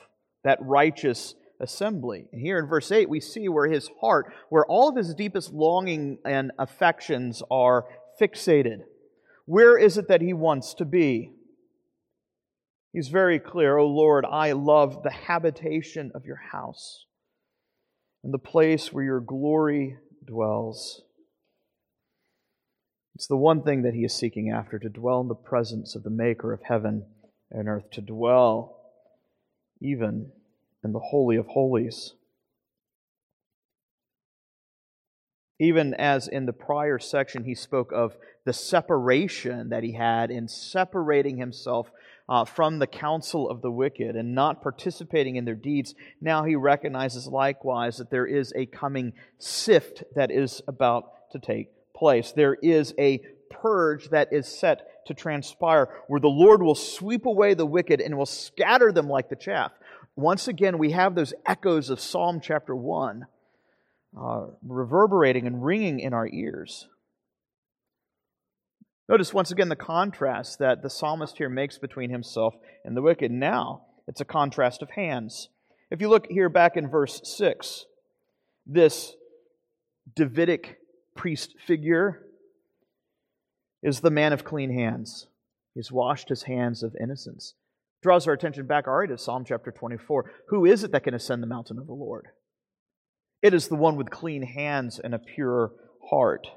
that 0.47 0.59
righteous 0.61 1.35
assembly. 1.59 2.25
And 2.31 2.41
here 2.41 2.57
in 2.57 2.67
verse 2.67 2.89
8, 2.89 3.09
we 3.09 3.19
see 3.19 3.49
where 3.49 3.67
his 3.67 3.89
heart, 3.99 4.33
where 4.47 4.65
all 4.65 4.87
of 4.87 4.95
his 4.95 5.13
deepest 5.13 5.51
longing 5.51 6.19
and 6.23 6.53
affections 6.57 7.43
are 7.51 7.83
fixated. 8.21 8.77
Where 9.45 9.77
is 9.77 9.97
it 9.97 10.07
that 10.07 10.21
he 10.21 10.31
wants 10.31 10.73
to 10.75 10.85
be? 10.85 11.33
He's 12.93 13.09
very 13.09 13.39
clear, 13.39 13.77
O 13.77 13.83
oh 13.83 13.87
Lord, 13.87 14.25
I 14.25 14.53
love 14.53 15.03
the 15.03 15.11
habitation 15.11 16.13
of 16.15 16.23
your 16.23 16.39
house 16.53 17.03
and 18.23 18.33
the 18.33 18.39
place 18.39 18.93
where 18.93 19.03
your 19.03 19.19
glory 19.19 19.97
dwells. 20.25 21.01
It's 23.15 23.27
the 23.27 23.35
one 23.35 23.63
thing 23.63 23.81
that 23.81 23.93
he 23.93 24.05
is 24.05 24.13
seeking 24.13 24.49
after 24.49 24.79
to 24.79 24.87
dwell 24.87 25.19
in 25.19 25.27
the 25.27 25.35
presence 25.35 25.93
of 25.93 26.03
the 26.03 26.09
Maker 26.09 26.53
of 26.53 26.61
heaven 26.63 27.05
and 27.51 27.67
earth, 27.67 27.91
to 27.91 28.01
dwell 28.01 28.77
even 29.81 30.31
in 30.87 30.93
the 30.93 30.99
Holy 30.99 31.35
of 31.35 31.45
Holies. 31.47 32.13
Even 35.59 35.93
as 35.93 36.27
in 36.27 36.45
the 36.45 36.53
prior 36.53 36.97
section, 36.97 37.43
he 37.43 37.55
spoke 37.55 37.91
of 37.91 38.15
the 38.45 38.53
separation 38.53 39.69
that 39.69 39.83
he 39.83 39.91
had 39.91 40.31
in 40.31 40.47
separating 40.47 41.37
himself 41.37 41.91
uh, 42.29 42.45
from 42.45 42.79
the 42.79 42.87
counsel 42.87 43.49
of 43.49 43.61
the 43.61 43.71
wicked 43.71 44.15
and 44.15 44.33
not 44.33 44.61
participating 44.61 45.35
in 45.35 45.43
their 45.43 45.55
deeds. 45.55 45.93
Now 46.21 46.45
he 46.45 46.55
recognizes 46.55 47.27
likewise 47.27 47.97
that 47.97 48.09
there 48.09 48.25
is 48.25 48.53
a 48.55 48.65
coming 48.65 49.13
sift 49.39 50.03
that 50.15 50.31
is 50.31 50.61
about 50.67 51.31
to 51.31 51.39
take 51.39 51.69
place. 51.93 52.31
There 52.31 52.53
is 52.53 52.93
a 52.97 53.19
purge 53.49 54.09
that 54.09 54.31
is 54.31 54.47
set 54.47 55.05
to 55.07 55.13
transpire 55.13 55.89
where 56.07 56.19
the 56.19 56.27
Lord 56.27 56.61
will 56.61 56.75
sweep 56.75 57.25
away 57.25 57.55
the 57.55 57.65
wicked 57.65 57.99
and 57.99 58.17
will 58.17 58.25
scatter 58.25 58.91
them 58.91 59.09
like 59.09 59.29
the 59.29 59.35
chaff 59.35 59.71
once 60.17 60.47
again, 60.47 60.79
we 60.79 60.91
have 60.91 61.13
those 61.13 61.33
echoes 61.45 61.91
of 61.91 61.99
Psalm 61.99 62.41
chapter 62.41 62.75
1 62.75 63.27
uh, 64.19 64.47
reverberating 64.67 65.45
and 65.45 65.63
ringing 65.63 65.99
in 65.99 66.11
our 66.11 66.27
ears. 66.27 66.87
Notice 69.07 69.31
once 69.31 69.51
again 69.51 69.69
the 69.69 69.75
contrast 69.75 70.57
that 70.57 70.81
the 70.81 70.89
psalmist 70.89 71.37
here 71.37 71.49
makes 71.49 71.77
between 71.77 72.09
himself 72.09 72.55
and 72.83 72.97
the 72.97 73.01
wicked. 73.03 73.31
Now, 73.31 73.83
it's 74.07 74.19
a 74.19 74.25
contrast 74.25 74.81
of 74.81 74.89
hands. 74.89 75.49
If 75.91 76.01
you 76.01 76.09
look 76.09 76.25
here 76.31 76.49
back 76.49 76.75
in 76.75 76.89
verse 76.89 77.21
6, 77.23 77.85
this 78.65 79.13
Davidic 80.15 80.79
priest 81.15 81.53
figure 81.63 82.25
is 83.83 83.99
the 83.99 84.09
man 84.09 84.33
of 84.33 84.43
clean 84.43 84.73
hands. 84.73 85.27
He's 85.75 85.91
washed 85.91 86.29
his 86.29 86.43
hands 86.43 86.81
of 86.81 86.95
innocence. 86.99 87.53
Draws 88.01 88.27
our 88.27 88.33
attention 88.33 88.67
back 88.67 88.87
already 88.87 89.13
to 89.13 89.17
Psalm 89.17 89.43
chapter 89.45 89.71
24. 89.71 90.31
Who 90.49 90.65
is 90.65 90.83
it 90.83 90.91
that 90.91 91.03
can 91.03 91.13
ascend 91.13 91.41
the 91.41 91.47
mountain 91.47 91.79
of 91.79 91.87
the 91.87 91.93
Lord? 91.93 92.27
It 93.41 93.53
is 93.53 93.67
the 93.67 93.75
one 93.75 93.95
with 93.95 94.09
clean 94.09 94.43
hands 94.43 94.99
and 94.99 95.13
a 95.13 95.19
pure 95.19 95.71
heart. 96.09 96.47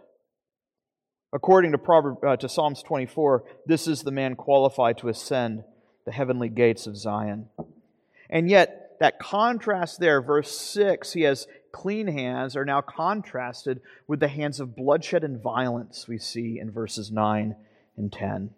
According 1.32 1.72
to, 1.72 1.78
Proverb, 1.78 2.24
uh, 2.24 2.36
to 2.36 2.48
Psalms 2.48 2.82
24, 2.82 3.44
this 3.66 3.86
is 3.86 4.02
the 4.02 4.10
man 4.10 4.34
qualified 4.34 4.98
to 4.98 5.08
ascend 5.08 5.64
the 6.04 6.12
heavenly 6.12 6.48
gates 6.48 6.86
of 6.86 6.96
Zion. 6.96 7.48
And 8.28 8.48
yet, 8.50 8.96
that 9.00 9.18
contrast 9.18 10.00
there, 10.00 10.20
verse 10.20 10.50
6, 10.50 11.12
he 11.12 11.22
has 11.22 11.46
clean 11.72 12.06
hands, 12.06 12.56
are 12.56 12.64
now 12.64 12.80
contrasted 12.80 13.80
with 14.06 14.20
the 14.20 14.28
hands 14.28 14.60
of 14.60 14.76
bloodshed 14.76 15.24
and 15.24 15.42
violence 15.42 16.06
we 16.06 16.18
see 16.18 16.58
in 16.58 16.70
verses 16.70 17.10
9 17.10 17.56
and 17.96 18.12
10. 18.12 18.50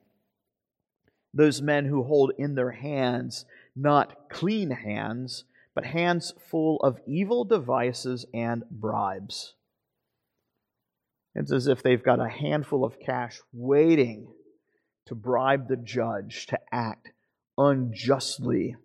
Those 1.35 1.62
men 1.62 1.87
who 1.87 2.03
hold 2.03 2.33
in 2.39 2.55
their 2.55 2.73
hands 2.73 3.47
not 3.75 4.29
clean 4.29 4.71
hands, 4.71 5.45
but 5.75 5.85
hands 5.85 6.35
full 6.51 6.79
of 6.81 6.99
evil 7.07 7.45
devices 7.45 8.27
and 8.35 8.65
bribes. 8.71 9.55
It's 11.35 11.53
as 11.53 11.67
if 11.67 11.83
they've 11.83 12.03
got 12.03 12.21
a 12.21 12.29
handful 12.29 12.85
of 12.85 13.01
cash 13.01 13.41
waiting 13.53 14.29
to 15.07 15.15
bribe 15.15 15.69
the 15.69 15.77
judge 15.77 16.47
to 16.47 16.59
act 16.71 17.12
unjustly 17.57 18.77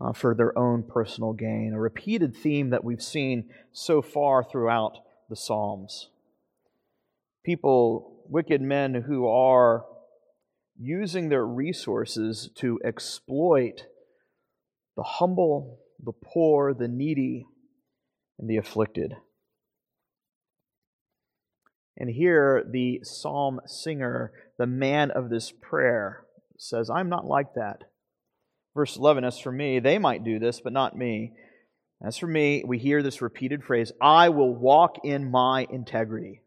uh, 0.00 0.12
for 0.12 0.34
their 0.34 0.58
own 0.58 0.82
personal 0.82 1.32
gain. 1.32 1.72
A 1.74 1.78
repeated 1.78 2.36
theme 2.36 2.70
that 2.70 2.82
we've 2.82 3.02
seen 3.02 3.50
so 3.70 4.02
far 4.02 4.42
throughout 4.42 4.98
the 5.30 5.36
Psalms. 5.36 6.08
People, 7.44 8.24
wicked 8.28 8.60
men 8.60 8.94
who 8.94 9.28
are 9.28 9.84
using 10.78 11.28
their 11.28 11.46
resources 11.46 12.50
to 12.56 12.80
exploit 12.84 13.86
the 14.96 15.02
humble, 15.02 15.80
the 16.02 16.12
poor, 16.12 16.74
the 16.74 16.88
needy, 16.88 17.46
and 18.38 18.48
the 18.48 18.56
afflicted. 18.56 19.14
And 21.96 22.10
here, 22.10 22.64
the 22.68 23.00
psalm 23.02 23.60
singer, 23.66 24.32
the 24.58 24.66
man 24.66 25.10
of 25.10 25.30
this 25.30 25.52
prayer, 25.52 26.24
says, 26.58 26.90
I'm 26.90 27.08
not 27.08 27.26
like 27.26 27.54
that. 27.54 27.84
Verse 28.74 28.96
11, 28.96 29.24
as 29.24 29.38
for 29.38 29.52
me, 29.52 29.78
they 29.78 29.98
might 29.98 30.24
do 30.24 30.38
this, 30.38 30.60
but 30.60 30.72
not 30.72 30.96
me. 30.96 31.32
As 32.04 32.16
for 32.16 32.26
me, 32.26 32.64
we 32.66 32.78
hear 32.78 33.02
this 33.02 33.22
repeated 33.22 33.62
phrase, 33.62 33.92
I 34.00 34.30
will 34.30 34.54
walk 34.54 35.04
in 35.04 35.30
my 35.30 35.66
integrity. 35.70 36.41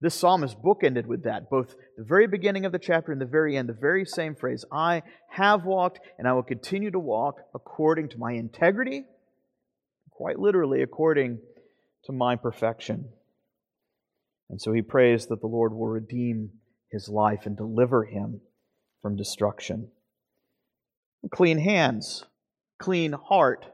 This 0.00 0.14
psalm 0.14 0.44
is 0.44 0.54
bookended 0.54 1.06
with 1.06 1.24
that, 1.24 1.50
both 1.50 1.74
the 1.96 2.04
very 2.04 2.28
beginning 2.28 2.64
of 2.64 2.70
the 2.70 2.78
chapter 2.78 3.10
and 3.10 3.20
the 3.20 3.26
very 3.26 3.56
end, 3.56 3.68
the 3.68 3.72
very 3.72 4.04
same 4.04 4.36
phrase 4.36 4.64
I 4.70 5.02
have 5.30 5.64
walked 5.64 5.98
and 6.18 6.28
I 6.28 6.34
will 6.34 6.44
continue 6.44 6.90
to 6.92 7.00
walk 7.00 7.40
according 7.52 8.10
to 8.10 8.18
my 8.18 8.32
integrity, 8.32 9.04
quite 10.10 10.38
literally, 10.38 10.82
according 10.82 11.40
to 12.04 12.12
my 12.12 12.36
perfection. 12.36 13.08
And 14.50 14.60
so 14.60 14.72
he 14.72 14.82
prays 14.82 15.26
that 15.26 15.40
the 15.40 15.48
Lord 15.48 15.72
will 15.72 15.88
redeem 15.88 16.50
his 16.90 17.08
life 17.08 17.44
and 17.44 17.56
deliver 17.56 18.04
him 18.04 18.40
from 19.02 19.16
destruction. 19.16 19.90
Clean 21.32 21.58
hands, 21.58 22.24
clean 22.78 23.12
heart, 23.12 23.66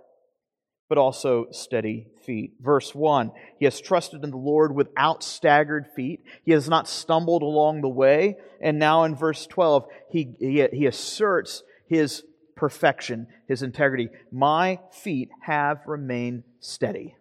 but 0.95 1.01
also 1.01 1.49
steady 1.51 2.07
feet. 2.25 2.53
Verse 2.61 2.95
1 2.95 3.33
He 3.59 3.65
has 3.65 3.81
trusted 3.81 4.23
in 4.23 4.31
the 4.31 4.37
Lord 4.37 4.73
without 4.73 5.25
staggered 5.25 5.89
feet. 5.97 6.23
He 6.45 6.53
has 6.53 6.69
not 6.69 6.87
stumbled 6.87 7.43
along 7.43 7.81
the 7.81 7.89
way. 7.89 8.37
And 8.61 8.79
now 8.79 9.03
in 9.03 9.17
verse 9.17 9.45
12, 9.49 9.89
he, 10.09 10.37
he, 10.39 10.69
he 10.73 10.87
asserts 10.87 11.65
his 11.89 12.23
perfection, 12.55 13.27
his 13.49 13.65
integrity. 13.65 14.09
My 14.31 14.79
feet 14.93 15.31
have 15.43 15.81
remained 15.85 16.45
steady. 16.61 17.17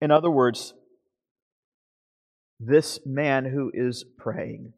In 0.00 0.10
other 0.10 0.30
words, 0.30 0.72
this 2.58 3.00
man 3.04 3.44
who 3.44 3.70
is 3.74 4.02
praying 4.16 4.72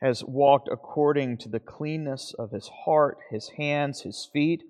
has 0.00 0.24
walked 0.24 0.68
according 0.70 1.36
to 1.38 1.48
the 1.48 1.60
cleanness 1.60 2.34
of 2.38 2.50
his 2.52 2.68
heart, 2.84 3.18
his 3.30 3.50
hands, 3.56 4.02
his 4.02 4.28
feet, 4.32 4.62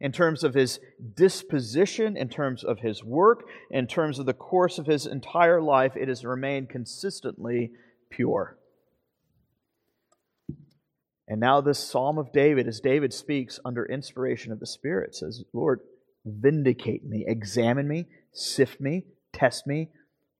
in 0.00 0.12
terms 0.12 0.42
of 0.42 0.54
his 0.54 0.80
disposition, 1.14 2.16
in 2.16 2.28
terms 2.28 2.64
of 2.64 2.80
his 2.80 3.04
work, 3.04 3.42
in 3.70 3.86
terms 3.86 4.18
of 4.18 4.24
the 4.24 4.32
course 4.32 4.78
of 4.78 4.86
his 4.86 5.04
entire 5.04 5.60
life, 5.60 5.94
it 5.94 6.08
has 6.08 6.24
remained 6.24 6.70
consistently 6.70 7.70
pure. 8.08 8.56
And 11.28 11.38
now, 11.38 11.60
this 11.60 11.78
Psalm 11.78 12.18
of 12.18 12.32
David, 12.32 12.66
as 12.66 12.80
David 12.80 13.12
speaks 13.12 13.60
under 13.64 13.84
inspiration 13.84 14.50
of 14.50 14.58
the 14.58 14.66
Spirit, 14.66 15.14
says, 15.14 15.44
Lord, 15.52 15.80
vindicate 16.24 17.04
me, 17.04 17.24
examine 17.28 17.86
me, 17.86 18.06
sift 18.32 18.80
me, 18.80 19.04
test 19.32 19.66
me, 19.66 19.90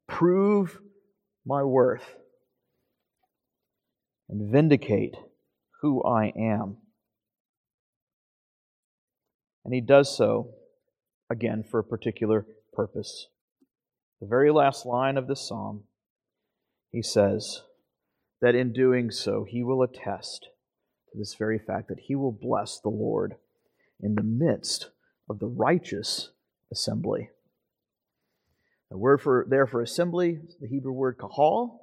prove 0.08 0.80
my 1.46 1.62
worth, 1.62 2.16
and 4.30 4.50
vindicate 4.50 5.16
who 5.82 6.02
I 6.04 6.32
am. 6.36 6.76
And 9.64 9.74
he 9.74 9.80
does 9.80 10.16
so, 10.16 10.54
again, 11.28 11.64
for 11.68 11.80
a 11.80 11.84
particular 11.84 12.46
purpose. 12.72 13.26
The 14.20 14.26
very 14.26 14.50
last 14.50 14.86
line 14.86 15.16
of 15.16 15.26
this 15.26 15.46
psalm, 15.46 15.82
he 16.92 17.02
says 17.02 17.62
that 18.40 18.54
in 18.54 18.72
doing 18.72 19.10
so, 19.10 19.44
he 19.44 19.62
will 19.62 19.82
attest 19.82 20.48
to 21.10 21.18
this 21.18 21.34
very 21.34 21.58
fact 21.58 21.88
that 21.88 22.00
he 22.00 22.14
will 22.14 22.32
bless 22.32 22.78
the 22.78 22.88
Lord 22.88 23.34
in 24.00 24.14
the 24.14 24.22
midst 24.22 24.90
of 25.28 25.38
the 25.40 25.46
righteous 25.46 26.30
assembly. 26.70 27.30
The 28.90 28.98
word 28.98 29.20
for 29.20 29.46
there 29.48 29.66
for 29.66 29.82
assembly 29.82 30.40
the 30.60 30.68
Hebrew 30.68 30.92
word 30.92 31.16
kahal. 31.18 31.79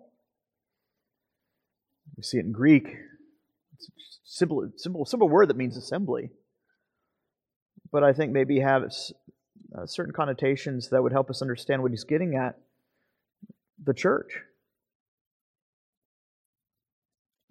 We 2.15 2.23
see 2.23 2.37
it 2.37 2.45
in 2.45 2.51
Greek. 2.51 2.87
It's 3.73 3.87
a 3.87 3.91
simple, 4.23 4.69
simple, 4.75 5.05
simple 5.05 5.29
word 5.29 5.49
that 5.49 5.57
means 5.57 5.77
assembly. 5.77 6.31
But 7.91 8.03
I 8.03 8.13
think 8.13 8.31
maybe 8.31 8.59
have 8.59 8.83
uh, 8.83 9.85
certain 9.85 10.13
connotations 10.13 10.89
that 10.89 11.01
would 11.03 11.11
help 11.11 11.29
us 11.29 11.41
understand 11.41 11.81
what 11.81 11.91
he's 11.91 12.03
getting 12.03 12.35
at. 12.35 12.57
The 13.83 13.93
church. 13.93 14.39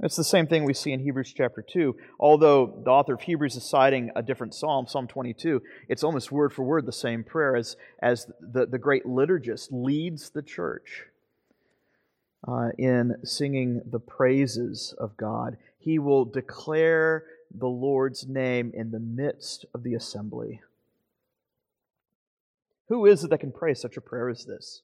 It's 0.00 0.16
the 0.16 0.24
same 0.24 0.46
thing 0.46 0.64
we 0.64 0.74
see 0.74 0.92
in 0.92 1.00
Hebrews 1.00 1.32
chapter 1.34 1.62
2. 1.62 1.96
Although 2.20 2.82
the 2.84 2.90
author 2.90 3.14
of 3.14 3.22
Hebrews 3.22 3.56
is 3.56 3.64
citing 3.64 4.10
a 4.14 4.22
different 4.22 4.54
psalm, 4.54 4.86
Psalm 4.86 5.06
22, 5.06 5.62
it's 5.88 6.04
almost 6.04 6.30
word 6.30 6.52
for 6.52 6.64
word 6.64 6.84
the 6.84 6.92
same 6.92 7.24
prayer 7.24 7.56
as, 7.56 7.76
as 8.02 8.26
the, 8.40 8.66
the 8.66 8.78
great 8.78 9.06
liturgist 9.06 9.68
leads 9.70 10.30
the 10.30 10.42
church 10.42 11.04
uh, 12.46 12.70
in 12.78 13.16
singing 13.24 13.82
the 13.84 13.98
praises 13.98 14.94
of 14.98 15.16
God. 15.16 15.56
He 15.78 15.98
will 15.98 16.24
declare 16.24 17.24
the 17.54 17.68
Lord's 17.68 18.26
name 18.26 18.72
in 18.74 18.90
the 18.90 19.00
midst 19.00 19.64
of 19.74 19.82
the 19.82 19.94
assembly. 19.94 20.60
Who 22.88 23.06
is 23.06 23.24
it 23.24 23.30
that 23.30 23.40
can 23.40 23.52
pray 23.52 23.74
such 23.74 23.96
a 23.96 24.00
prayer 24.00 24.28
as 24.28 24.44
this? 24.44 24.82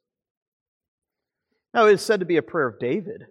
Now, 1.73 1.87
it 1.87 1.95
is 1.95 2.03
said 2.03 2.21
to 2.21 2.27
be 2.27 2.37
a 2.37 2.43
prayer 2.43 2.67
of 2.67 2.79
David. 2.79 3.27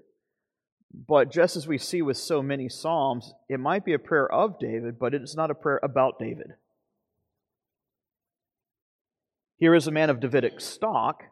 But 0.94 1.32
just 1.32 1.56
as 1.56 1.67
we 1.67 1.78
see 1.78 2.02
with 2.02 2.17
so 2.17 2.41
many 2.41 2.67
Psalms, 2.67 3.34
it 3.48 3.60
might 3.60 3.86
be 3.86 3.94
a 3.94 4.00
prayer 4.00 4.30
of 4.32 4.60
David, 4.60 5.00
but 5.00 5.13
it 5.13 5.22
is 5.22 5.36
not 5.36 5.52
a 5.52 5.56
prayer 5.56 5.80
about 5.84 6.20
David. 6.20 6.54
Here 9.58 9.76
is 9.76 9.88
a 9.88 9.91
man 9.91 10.10
of 10.10 10.20
Davidic 10.20 10.60
stock. 10.60 11.24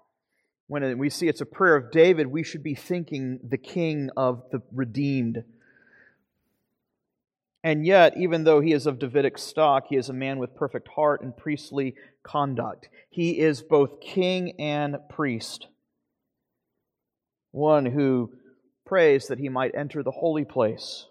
When 0.69 0.99
we 0.99 1.09
see 1.09 1.27
it's 1.27 1.41
a 1.41 1.47
prayer 1.47 1.75
of 1.75 1.89
David, 1.89 2.27
we 2.27 2.43
should 2.43 2.61
be 2.61 2.75
thinking 2.75 3.39
the 3.43 3.57
king 3.57 4.11
of 4.15 4.43
the 4.51 4.61
redeemed. 4.71 5.43
And 7.63 7.87
yet, 7.87 8.15
even 8.15 8.43
though 8.43 8.61
he 8.61 8.71
is 8.71 8.85
of 8.85 8.99
Davidic 8.99 9.39
stock, 9.39 9.87
he 9.89 9.95
is 9.95 10.09
a 10.09 10.13
man 10.13 10.37
with 10.37 10.55
perfect 10.55 10.87
heart 10.89 11.21
and 11.23 11.35
priestly 11.35 11.95
conduct. 12.21 12.87
He 13.09 13.39
is 13.39 13.63
both 13.63 13.99
king 13.99 14.61
and 14.61 14.97
priest. 15.09 15.65
One 17.49 17.87
who 17.87 18.33
prays 18.85 19.25
that 19.29 19.39
he 19.39 19.49
might 19.49 19.73
enter 19.73 20.03
the 20.03 20.11
holy 20.11 20.45
place. 20.45 21.07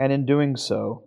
And 0.00 0.12
in 0.12 0.26
doing 0.26 0.56
so, 0.56 1.04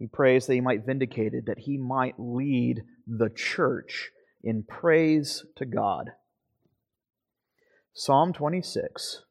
he 0.00 0.08
prays 0.08 0.46
that 0.46 0.54
he 0.54 0.60
might 0.60 0.84
vindicate 0.84 1.32
it, 1.32 1.46
that 1.46 1.60
he 1.60 1.76
might 1.76 2.16
lead 2.18 2.82
the 3.18 3.28
church 3.28 4.10
in 4.42 4.62
praise 4.62 5.44
to 5.56 5.66
God. 5.66 6.10
Psalm 7.92 8.32
26 8.32 9.24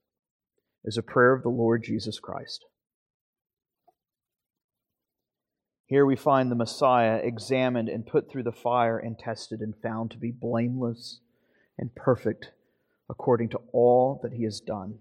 is 0.84 0.98
a 0.98 1.02
prayer 1.02 1.34
of 1.34 1.44
the 1.44 1.50
Lord 1.50 1.84
Jesus 1.84 2.20
Christ. 2.20 2.66
Here 5.86 6.06
we 6.06 6.18
find 6.18 6.52
the 6.52 6.56
Messiah 6.56 7.16
examined 7.24 7.90
and 7.90 8.06
put 8.06 8.30
through 8.30 8.44
the 8.44 8.52
fire 8.52 8.98
and 9.00 9.18
tested 9.18 9.62
and 9.62 9.74
found 9.82 10.12
to 10.12 10.18
be 10.18 10.32
blameless 10.32 11.22
and 11.78 11.96
perfect 11.96 12.52
according 13.10 13.50
to 13.50 13.60
all 13.72 14.20
that 14.22 14.34
he 14.34 14.44
has 14.44 14.60
done. 14.60 15.00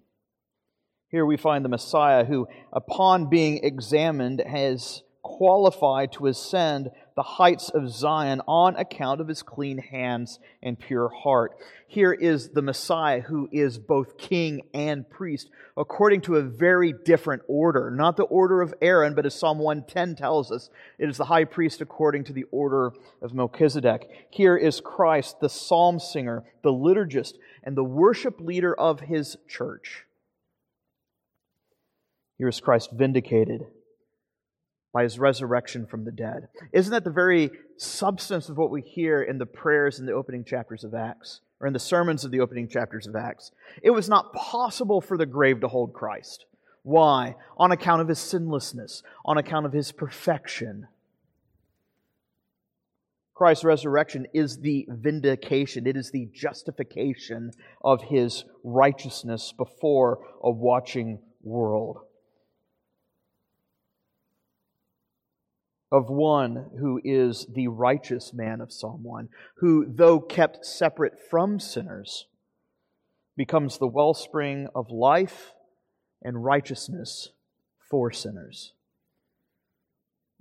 Here 1.11 1.27
we 1.27 1.37
find 1.37 1.65
the 1.65 1.69
Messiah 1.69 2.25
who, 2.25 2.47
upon 2.73 3.29
being 3.29 3.63
examined, 3.65 4.43
has 4.47 5.03
qualified 5.23 6.13
to 6.13 6.27
ascend 6.27 6.89
the 7.19 7.23
heights 7.25 7.69
of 7.71 7.91
Zion 7.91 8.41
on 8.47 8.77
account 8.77 9.21
of 9.21 9.27
his 9.27 9.43
clean 9.43 9.79
hands 9.79 10.39
and 10.63 10.79
pure 10.79 11.09
heart. 11.09 11.51
Here 11.89 12.13
is 12.13 12.51
the 12.51 12.63
Messiah 12.63 13.23
who 13.23 13.49
is 13.51 13.77
both 13.77 14.17
king 14.17 14.63
and 14.73 15.11
priest, 15.11 15.51
according 15.77 16.21
to 16.21 16.37
a 16.37 16.43
very 16.43 16.95
different 17.05 17.43
order. 17.49 17.91
Not 17.91 18.17
the 18.17 18.23
order 18.23 18.63
of 18.63 18.73
Aaron, 18.81 19.17
but 19.17 19.27
as 19.27 19.35
Psalm 19.35 19.59
110 19.59 20.15
tells 20.15 20.53
us, 20.53 20.71
it 20.97 21.09
is 21.09 21.17
the 21.17 21.25
high 21.25 21.43
priest 21.43 21.81
according 21.81 22.23
to 22.23 22.33
the 22.33 22.45
order 22.53 22.93
of 23.21 23.35
Melchizedek. 23.35 24.09
Here 24.31 24.57
is 24.57 24.81
Christ, 24.81 25.41
the 25.41 25.49
psalm 25.49 25.99
singer, 25.99 26.45
the 26.63 26.71
liturgist, 26.71 27.33
and 27.65 27.77
the 27.77 27.83
worship 27.83 28.41
leader 28.41 28.73
of 28.73 29.01
his 29.01 29.37
church. 29.49 30.05
Here 32.37 32.47
is 32.47 32.61
Christ 32.61 32.91
vindicated 32.93 33.67
by 34.99 35.05
his 35.05 35.21
resurrection 35.21 35.87
from 35.87 36.05
the 36.05 36.11
dead. 36.11 36.49
Isn't 36.73 36.91
that 36.91 37.05
the 37.05 37.11
very 37.11 37.53
substance 37.77 38.49
of 38.49 38.59
what 38.59 38.73
we 38.73 38.81
hear 38.81 39.23
in 39.23 39.39
the 39.39 39.47
prayers 39.47 40.01
in 40.01 40.07
the 40.07 40.13
opening 40.13 40.43
chapters 40.43 40.83
of 40.83 40.93
Acts, 40.93 41.41
or 41.61 41.69
in 41.69 41.73
the 41.73 41.79
sermons 41.79 42.25
of 42.25 42.33
the 42.33 42.41
opening 42.41 42.67
chapters 42.67 43.07
of 43.07 43.15
Acts? 43.15 43.53
It 43.81 43.91
was 43.91 44.09
not 44.09 44.33
possible 44.33 45.01
for 45.01 45.17
the 45.17 45.25
grave 45.25 45.61
to 45.61 45.69
hold 45.69 45.93
Christ. 45.93 46.47
Why? 46.83 47.37
On 47.59 47.71
account 47.71 48.03
of 48.03 48.09
his 48.09 48.19
sinlessness, 48.19 49.05
on 49.25 49.39
account 49.39 49.67
of 49.67 49.73
his 49.73 49.93
perfection. 49.93 50.89
Christ's 53.37 53.63
resurrection 53.63 54.27
is 54.35 54.59
the 54.59 54.85
vindication, 54.89 55.87
it 55.87 55.97
is 55.97 56.11
the 56.11 56.29
justification 56.35 57.53
of 57.85 58.03
his 58.03 58.45
righteousness 58.65 59.55
before 59.57 60.27
a 60.43 60.51
watching 60.51 61.21
world. 61.45 61.99
Of 65.91 66.11
one 66.11 66.71
who 66.79 67.01
is 67.03 67.47
the 67.55 67.69
righteous 67.69 68.33
man 68.35 68.61
of 68.61 68.73
Psalm 68.73 69.03
1, 69.03 69.29
who, 69.57 69.87
though 69.89 70.21
kept 70.21 70.65
separate 70.65 71.19
from 71.31 71.59
sinners, 71.59 72.27
becomes 73.37 73.79
the 73.79 73.87
wellspring 73.87 74.69
of 74.75 74.91
life 74.91 75.53
and 76.23 76.45
righteousness 76.45 77.31
for 77.91 78.11
sinners. 78.11 78.73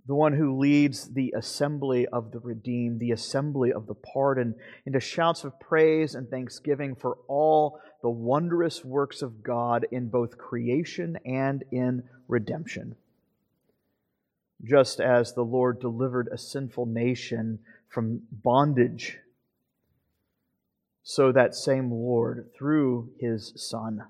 The 0.05 0.15
one 0.15 0.33
who 0.33 0.57
leads 0.57 1.13
the 1.13 1.33
assembly 1.37 2.07
of 2.07 2.31
the 2.31 2.39
redeemed, 2.39 2.99
the 2.99 3.11
assembly 3.11 3.71
of 3.71 3.87
the 3.87 3.95
pardoned, 3.95 4.55
into 4.85 4.99
shouts 4.99 5.43
of 5.43 5.59
praise 5.59 6.15
and 6.15 6.29
thanksgiving 6.29 6.95
for 6.95 7.17
all 7.27 7.79
the 8.01 8.09
wondrous 8.09 8.83
works 8.85 9.21
of 9.21 9.43
God 9.43 9.85
in 9.91 10.09
both 10.09 10.37
creation 10.37 11.17
and 11.25 11.63
in 11.71 12.03
redemption 12.27 12.95
just 14.63 14.99
as 14.99 15.33
the 15.33 15.43
Lord 15.43 15.79
delivered 15.79 16.29
a 16.31 16.37
sinful 16.37 16.87
nation 16.87 17.59
from 17.89 18.21
bondage, 18.31 19.17
so 21.03 21.31
that 21.31 21.55
same 21.55 21.91
Lord, 21.91 22.49
through 22.57 23.09
his 23.19 23.53
Son, 23.55 24.03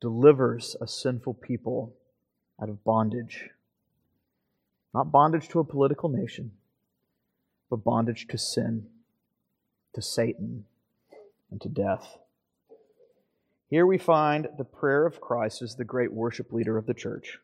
delivers 0.00 0.76
a 0.80 0.86
sinful 0.86 1.34
people 1.34 1.94
out 2.62 2.68
of 2.68 2.84
bondage. 2.84 3.50
Not 4.94 5.10
bondage 5.12 5.48
to 5.48 5.60
a 5.60 5.64
political 5.64 6.08
nation, 6.08 6.52
but 7.68 7.84
bondage 7.84 8.26
to 8.28 8.38
sin, 8.38 8.86
to 9.94 10.02
Satan, 10.02 10.64
and 11.50 11.60
to 11.60 11.68
death. 11.68 12.18
Here 13.68 13.86
we 13.86 13.98
find 13.98 14.48
the 14.58 14.64
prayer 14.64 15.06
of 15.06 15.20
Christ 15.20 15.62
as 15.62 15.76
the 15.76 15.84
great 15.84 16.12
worship 16.12 16.52
leader 16.52 16.76
of 16.76 16.86
the 16.86 16.94
church. 16.94 17.38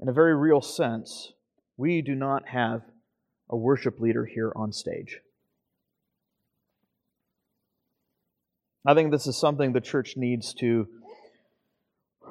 In 0.00 0.08
a 0.08 0.12
very 0.12 0.36
real 0.36 0.60
sense, 0.60 1.32
we 1.76 2.02
do 2.02 2.14
not 2.14 2.48
have 2.48 2.82
a 3.48 3.56
worship 3.56 3.98
leader 4.00 4.26
here 4.26 4.52
on 4.54 4.72
stage. 4.72 5.20
I 8.86 8.94
think 8.94 9.10
this 9.10 9.26
is 9.26 9.36
something 9.36 9.72
the 9.72 9.80
church 9.80 10.16
needs 10.16 10.54
to 10.54 10.86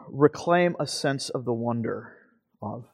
reclaim 0.08 0.76
a 0.80 0.88
sense 0.88 1.30
of 1.30 1.44
the 1.44 1.54
wonder 1.54 2.16
of. 2.62 2.86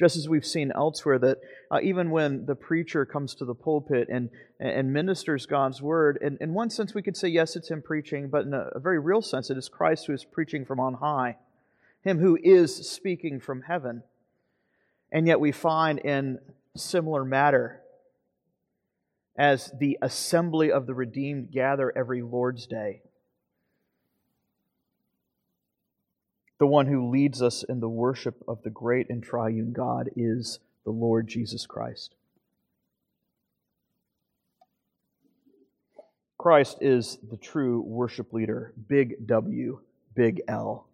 Just 0.00 0.16
as 0.16 0.28
we've 0.28 0.44
seen 0.44 0.70
elsewhere, 0.74 1.18
that 1.18 1.38
uh, 1.72 1.80
even 1.82 2.10
when 2.10 2.46
the 2.46 2.54
preacher 2.54 3.04
comes 3.04 3.34
to 3.36 3.44
the 3.44 3.54
pulpit 3.54 4.08
and, 4.10 4.30
and 4.60 4.92
ministers 4.92 5.46
God's 5.46 5.82
word, 5.82 6.18
in, 6.20 6.38
in 6.40 6.52
one 6.52 6.70
sense 6.70 6.94
we 6.94 7.02
could 7.02 7.16
say, 7.16 7.28
yes, 7.28 7.56
it's 7.56 7.70
him 7.70 7.82
preaching, 7.82 8.28
but 8.28 8.44
in 8.44 8.54
a, 8.54 8.68
a 8.74 8.80
very 8.80 8.98
real 8.98 9.22
sense, 9.22 9.50
it 9.50 9.58
is 9.58 9.68
Christ 9.68 10.06
who 10.06 10.12
is 10.12 10.24
preaching 10.24 10.64
from 10.64 10.78
on 10.78 10.94
high 10.94 11.36
him 12.02 12.18
who 12.18 12.38
is 12.42 12.88
speaking 12.88 13.40
from 13.40 13.62
heaven. 13.62 14.02
And 15.10 15.26
yet 15.26 15.40
we 15.40 15.52
find 15.52 15.98
in 15.98 16.38
similar 16.76 17.24
matter 17.24 17.80
as 19.36 19.72
the 19.78 19.98
assembly 20.02 20.70
of 20.70 20.86
the 20.86 20.94
redeemed 20.94 21.50
gather 21.50 21.96
every 21.96 22.22
Lord's 22.22 22.66
day. 22.66 23.02
The 26.58 26.66
one 26.66 26.86
who 26.86 27.08
leads 27.08 27.40
us 27.40 27.62
in 27.62 27.78
the 27.78 27.88
worship 27.88 28.42
of 28.48 28.62
the 28.62 28.70
great 28.70 29.08
and 29.08 29.22
triune 29.22 29.72
God 29.72 30.10
is 30.16 30.58
the 30.84 30.90
Lord 30.90 31.28
Jesus 31.28 31.66
Christ. 31.66 32.16
Christ 36.36 36.78
is 36.80 37.18
the 37.30 37.36
true 37.36 37.80
worship 37.82 38.32
leader, 38.32 38.72
big 38.88 39.26
W, 39.26 39.80
big 40.14 40.42
L 40.48 40.87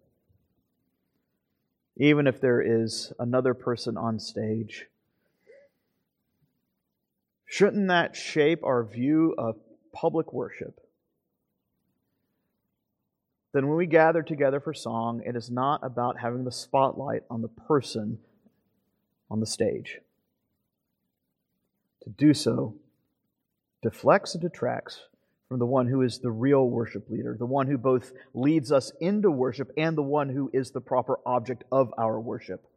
even 1.97 2.27
if 2.27 2.41
there 2.41 2.61
is 2.61 3.13
another 3.19 3.53
person 3.53 3.97
on 3.97 4.19
stage. 4.19 4.87
Shouldn't 7.45 7.87
that 7.87 8.15
shape 8.15 8.63
our 8.63 8.83
view 8.83 9.33
of 9.37 9.55
public 9.93 10.33
worship? 10.33 10.81
Then, 13.53 13.67
when 13.67 13.77
we 13.77 13.85
gather 13.85 14.21
together 14.21 14.59
for 14.59 14.73
song, 14.73 15.21
it 15.25 15.37
is 15.37 15.49
not 15.49 15.79
about 15.81 16.19
having 16.19 16.43
the 16.43 16.51
spotlight 16.51 17.23
on 17.29 17.41
the 17.41 17.47
person 17.47 18.19
on 19.31 19.39
the 19.39 19.45
stage. 19.45 19.99
To 22.03 22.09
do 22.09 22.33
so 22.33 22.75
deflects 23.81 24.33
and 24.33 24.41
detracts 24.41 25.03
from 25.55 25.59
the 25.61 25.65
one 25.65 25.87
who 25.87 26.01
is 26.01 26.19
the 26.19 26.29
real 26.29 26.69
worship 26.69 27.09
leader, 27.09 27.33
the 27.39 27.45
one 27.45 27.65
who 27.65 27.77
both 27.77 28.11
leads 28.33 28.73
us 28.73 28.91
into 28.99 29.31
worship 29.31 29.71
and 29.77 29.97
the 29.97 30.01
one 30.01 30.27
who 30.27 30.49
is 30.51 30.71
the 30.71 30.81
proper 30.81 31.17
object 31.25 31.63
of 31.71 31.93
our 31.97 32.19
worship. 32.19 32.67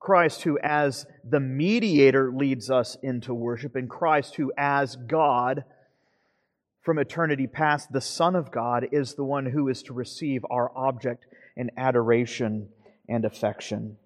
Christ, 0.00 0.42
who 0.42 0.58
as 0.60 1.06
the 1.22 1.38
mediator 1.38 2.32
leads 2.32 2.68
us 2.68 2.96
into 3.00 3.32
worship, 3.32 3.76
and 3.76 3.88
Christ, 3.88 4.34
who 4.34 4.52
as 4.58 4.96
God 4.96 5.62
from 6.82 6.98
eternity 6.98 7.46
past, 7.46 7.92
the 7.92 8.00
Son 8.00 8.34
of 8.34 8.50
God, 8.50 8.88
is 8.90 9.14
the 9.14 9.22
one 9.22 9.46
who 9.46 9.68
is 9.68 9.84
to 9.84 9.92
receive 9.92 10.44
our 10.50 10.76
object 10.76 11.26
in 11.56 11.70
adoration 11.76 12.70
and 13.08 13.24
affection. 13.24 13.98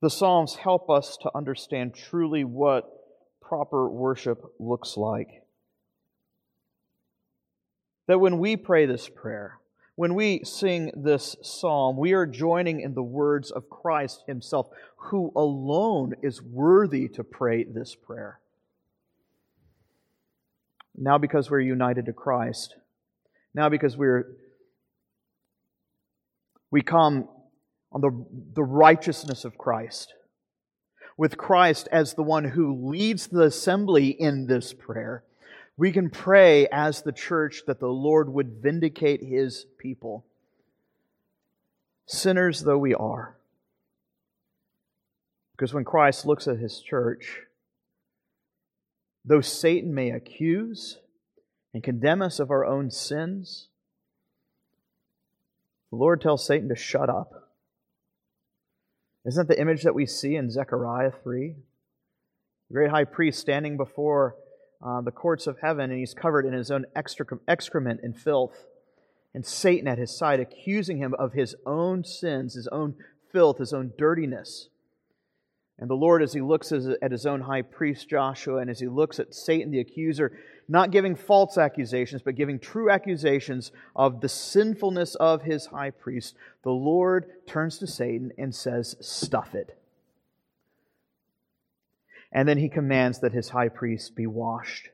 The 0.00 0.10
Psalms 0.10 0.54
help 0.54 0.90
us 0.90 1.16
to 1.22 1.30
understand 1.34 1.96
truly 1.96 2.44
what 2.44 3.01
proper 3.52 3.86
worship 3.86 4.42
looks 4.58 4.96
like. 4.96 5.42
That 8.06 8.18
when 8.18 8.38
we 8.38 8.56
pray 8.56 8.86
this 8.86 9.10
prayer, 9.10 9.58
when 9.94 10.14
we 10.14 10.42
sing 10.42 10.90
this 10.96 11.36
psalm, 11.42 11.98
we 11.98 12.14
are 12.14 12.24
joining 12.24 12.80
in 12.80 12.94
the 12.94 13.02
words 13.02 13.50
of 13.50 13.68
Christ 13.68 14.24
Himself, 14.26 14.68
who 14.96 15.32
alone 15.36 16.14
is 16.22 16.40
worthy 16.40 17.08
to 17.08 17.22
pray 17.22 17.64
this 17.64 17.94
prayer. 17.94 18.40
Now, 20.96 21.18
because 21.18 21.50
we're 21.50 21.60
united 21.60 22.06
to 22.06 22.14
Christ, 22.14 22.76
now 23.52 23.68
because 23.68 23.98
we're 23.98 24.34
we 26.70 26.80
come 26.80 27.28
on 27.92 28.00
the, 28.00 28.24
the 28.54 28.64
righteousness 28.64 29.44
of 29.44 29.58
Christ 29.58 30.14
with 31.16 31.36
Christ 31.36 31.88
as 31.92 32.14
the 32.14 32.22
one 32.22 32.44
who 32.44 32.90
leads 32.90 33.26
the 33.26 33.42
assembly 33.42 34.08
in 34.08 34.46
this 34.46 34.72
prayer, 34.72 35.24
we 35.76 35.92
can 35.92 36.10
pray 36.10 36.66
as 36.68 37.02
the 37.02 37.12
church 37.12 37.62
that 37.66 37.80
the 37.80 37.88
Lord 37.88 38.28
would 38.32 38.62
vindicate 38.62 39.22
his 39.22 39.66
people. 39.78 40.24
Sinners 42.06 42.60
though 42.60 42.78
we 42.78 42.94
are, 42.94 43.36
Because 45.52 45.72
when 45.72 45.84
Christ 45.84 46.26
looks 46.26 46.46
at 46.46 46.58
his 46.58 46.80
church, 46.80 47.40
though 49.24 49.40
Satan 49.40 49.94
may 49.94 50.10
accuse 50.10 50.98
and 51.72 51.82
condemn 51.82 52.20
us 52.22 52.38
of 52.38 52.50
our 52.50 52.66
own 52.66 52.90
sins, 52.90 53.68
the 55.90 55.96
Lord 55.96 56.20
tells 56.20 56.46
Satan 56.46 56.68
to 56.68 56.76
shut 56.76 57.08
up. 57.08 57.41
Isn't 59.24 59.46
that 59.46 59.54
the 59.54 59.60
image 59.60 59.82
that 59.82 59.94
we 59.94 60.06
see 60.06 60.34
in 60.34 60.50
Zechariah 60.50 61.12
3? 61.22 61.54
The 62.68 62.74
great 62.74 62.90
high 62.90 63.04
priest 63.04 63.38
standing 63.40 63.76
before 63.76 64.36
uh, 64.84 65.00
the 65.00 65.12
courts 65.12 65.46
of 65.46 65.58
heaven, 65.60 65.90
and 65.90 66.00
he's 66.00 66.14
covered 66.14 66.44
in 66.44 66.52
his 66.52 66.70
own 66.70 66.86
excrement 66.96 68.00
and 68.02 68.18
filth, 68.18 68.66
and 69.32 69.46
Satan 69.46 69.86
at 69.86 69.98
his 69.98 70.16
side, 70.16 70.40
accusing 70.40 70.98
him 70.98 71.14
of 71.14 71.34
his 71.34 71.54
own 71.64 72.04
sins, 72.04 72.54
his 72.54 72.66
own 72.68 72.96
filth, 73.30 73.58
his 73.58 73.72
own 73.72 73.92
dirtiness. 73.96 74.68
And 75.78 75.88
the 75.90 75.94
Lord, 75.94 76.22
as 76.22 76.32
he 76.32 76.40
looks 76.40 76.70
at 76.70 77.10
his 77.10 77.26
own 77.26 77.40
high 77.40 77.62
priest 77.62 78.08
Joshua, 78.08 78.58
and 78.58 78.70
as 78.70 78.78
he 78.78 78.86
looks 78.86 79.18
at 79.18 79.34
Satan 79.34 79.70
the 79.70 79.80
accuser, 79.80 80.38
not 80.68 80.90
giving 80.90 81.16
false 81.16 81.58
accusations, 81.58 82.22
but 82.22 82.36
giving 82.36 82.58
true 82.58 82.90
accusations 82.90 83.72
of 83.96 84.20
the 84.20 84.28
sinfulness 84.28 85.14
of 85.16 85.42
his 85.42 85.66
high 85.66 85.90
priest, 85.90 86.36
the 86.62 86.70
Lord 86.70 87.26
turns 87.46 87.78
to 87.78 87.86
Satan 87.86 88.32
and 88.38 88.54
says, 88.54 88.96
Stuff 89.00 89.54
it. 89.54 89.76
And 92.30 92.48
then 92.48 92.58
he 92.58 92.68
commands 92.68 93.20
that 93.20 93.32
his 93.32 93.50
high 93.50 93.68
priest 93.68 94.14
be 94.14 94.26
washed 94.26 94.88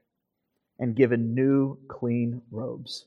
and 0.79 0.97
given 0.97 1.35
new, 1.35 1.79
clean 1.89 2.43
robes. 2.51 3.05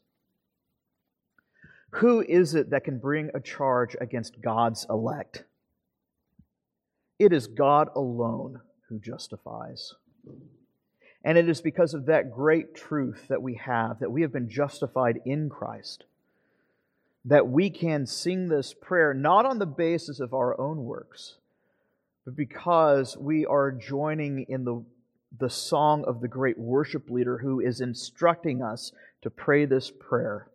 Who 1.95 2.21
is 2.21 2.55
it 2.55 2.69
that 2.69 2.85
can 2.85 2.99
bring 2.99 3.31
a 3.33 3.39
charge 3.39 3.95
against 3.99 4.41
God's 4.41 4.85
elect? 4.89 5.43
It 7.21 7.33
is 7.33 7.45
God 7.45 7.89
alone 7.95 8.61
who 8.89 8.97
justifies. 8.97 9.93
And 11.23 11.37
it 11.37 11.47
is 11.47 11.61
because 11.61 11.93
of 11.93 12.07
that 12.07 12.31
great 12.31 12.73
truth 12.73 13.27
that 13.29 13.43
we 13.43 13.53
have, 13.63 13.99
that 13.99 14.11
we 14.11 14.23
have 14.23 14.33
been 14.33 14.49
justified 14.49 15.21
in 15.23 15.47
Christ, 15.47 16.05
that 17.23 17.47
we 17.47 17.69
can 17.69 18.07
sing 18.07 18.47
this 18.47 18.73
prayer 18.73 19.13
not 19.13 19.45
on 19.45 19.59
the 19.59 19.67
basis 19.67 20.19
of 20.19 20.33
our 20.33 20.59
own 20.59 20.83
works, 20.83 21.35
but 22.25 22.35
because 22.35 23.15
we 23.15 23.45
are 23.45 23.71
joining 23.71 24.47
in 24.49 24.63
the, 24.63 24.83
the 25.37 25.51
song 25.51 26.03
of 26.05 26.21
the 26.21 26.27
great 26.27 26.57
worship 26.57 27.07
leader 27.07 27.37
who 27.37 27.59
is 27.59 27.81
instructing 27.81 28.63
us 28.63 28.93
to 29.21 29.29
pray 29.29 29.65
this 29.65 29.91
prayer 29.91 30.47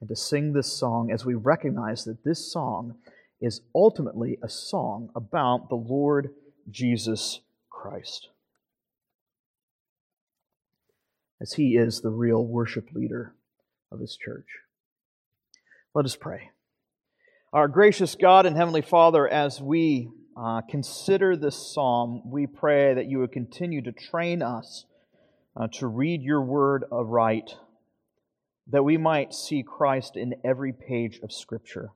and 0.00 0.08
to 0.08 0.16
sing 0.16 0.54
this 0.54 0.72
song 0.72 1.12
as 1.12 1.26
we 1.26 1.34
recognize 1.34 2.04
that 2.04 2.24
this 2.24 2.50
song 2.50 2.94
is 3.40 3.62
ultimately 3.74 4.38
a 4.42 4.48
song 4.48 5.10
about 5.14 5.68
the 5.68 5.76
Lord 5.76 6.30
Jesus 6.70 7.40
Christ. 7.70 8.28
As 11.40 11.54
he 11.54 11.76
is 11.76 12.00
the 12.00 12.10
real 12.10 12.44
worship 12.44 12.92
leader 12.92 13.34
of 13.90 14.00
his 14.00 14.16
church. 14.16 14.46
Let 15.94 16.04
us 16.04 16.16
pray. 16.16 16.50
Our 17.52 17.66
gracious 17.66 18.14
God 18.14 18.46
and 18.46 18.56
Heavenly 18.56 18.82
Father, 18.82 19.26
as 19.26 19.60
we 19.60 20.10
uh, 20.36 20.60
consider 20.68 21.34
this 21.34 21.72
psalm, 21.72 22.22
we 22.30 22.46
pray 22.46 22.94
that 22.94 23.06
you 23.06 23.18
would 23.20 23.32
continue 23.32 23.82
to 23.82 23.92
train 23.92 24.42
us 24.42 24.84
uh, 25.56 25.66
to 25.72 25.86
read 25.86 26.22
your 26.22 26.42
word 26.42 26.84
aright, 26.92 27.56
that 28.68 28.84
we 28.84 28.98
might 28.98 29.34
see 29.34 29.64
Christ 29.64 30.16
in 30.16 30.34
every 30.44 30.72
page 30.72 31.18
of 31.22 31.32
Scripture 31.32 31.90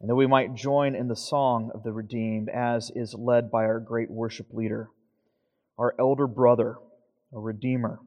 and 0.00 0.08
that 0.08 0.14
we 0.14 0.26
might 0.26 0.54
join 0.54 0.94
in 0.94 1.08
the 1.08 1.16
song 1.16 1.70
of 1.74 1.82
the 1.82 1.92
redeemed 1.92 2.48
as 2.48 2.90
is 2.94 3.14
led 3.14 3.50
by 3.50 3.64
our 3.64 3.78
great 3.78 4.10
worship 4.10 4.46
leader, 4.52 4.88
our 5.78 5.94
elder 5.98 6.26
brother, 6.26 6.76
our 7.34 7.40
Redeemer, 7.40 8.00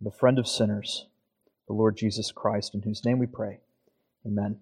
the 0.00 0.10
friend 0.10 0.38
of 0.38 0.46
sinners, 0.46 1.06
the 1.66 1.74
Lord 1.74 1.96
Jesus 1.96 2.30
Christ, 2.30 2.74
in 2.74 2.82
whose 2.82 3.04
name 3.04 3.18
we 3.18 3.26
pray. 3.26 3.60
Amen. 4.26 4.60